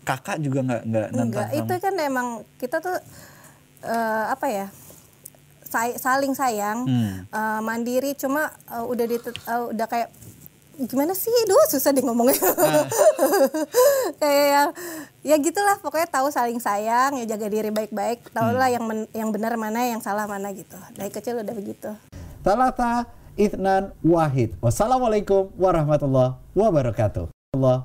Kakak 0.01 0.41
juga 0.41 0.65
nggak 0.65 0.83
nggak 0.83 1.07
nentang 1.13 1.27
Enggak, 1.29 1.49
itu 1.55 1.75
kan 1.77 1.95
emang 2.01 2.27
kita 2.57 2.81
tuh 2.81 2.97
eh, 3.83 4.25
apa 4.27 4.47
ya? 4.49 4.67
Say- 5.71 5.97
saling 5.97 6.35
sayang, 6.35 6.85
Hmm. 6.85 7.25
eh, 7.25 7.61
mandiri 7.61 8.13
cuma 8.13 8.51
eh, 8.67 8.85
udah 8.85 9.07
di 9.07 9.17
udah 9.71 9.87
kayak 9.87 10.11
gimana 10.81 11.13
sih? 11.13 11.29
Duh, 11.45 11.67
susah 11.69 11.91
deh 11.91 12.01
ngomongnya. 12.01 12.41
Ah. 12.41 12.85
kayak 14.21 14.47
yang 14.49 14.69
ya 15.21 15.37
gitulah 15.39 15.77
pokoknya 15.79 16.09
tahu 16.09 16.29
saling 16.29 16.57
sayang, 16.57 17.17
ya 17.17 17.25
jaga 17.27 17.47
diri 17.47 17.69
baik-baik, 17.69 18.29
tahu 18.31 18.51
Hmm. 18.51 18.59
lah 18.59 18.69
yang 18.69 18.85
men- 18.85 19.11
yang 19.13 19.31
benar 19.31 19.55
mana, 19.55 19.87
yang 19.87 20.01
salah 20.01 20.25
mana 20.25 20.51
gitu. 20.51 20.77
Dari 20.93 21.09
kecil 21.09 21.39
udah 21.39 21.55
begitu. 21.55 21.91
Talata 22.41 23.05
Ithnan 23.35 23.93
Wahid. 24.01 24.57
Wassalamualaikum 24.59 25.53
warahmatullahi 25.55 26.37
wabarakatuh. 26.53 27.29
Allah 27.53 27.85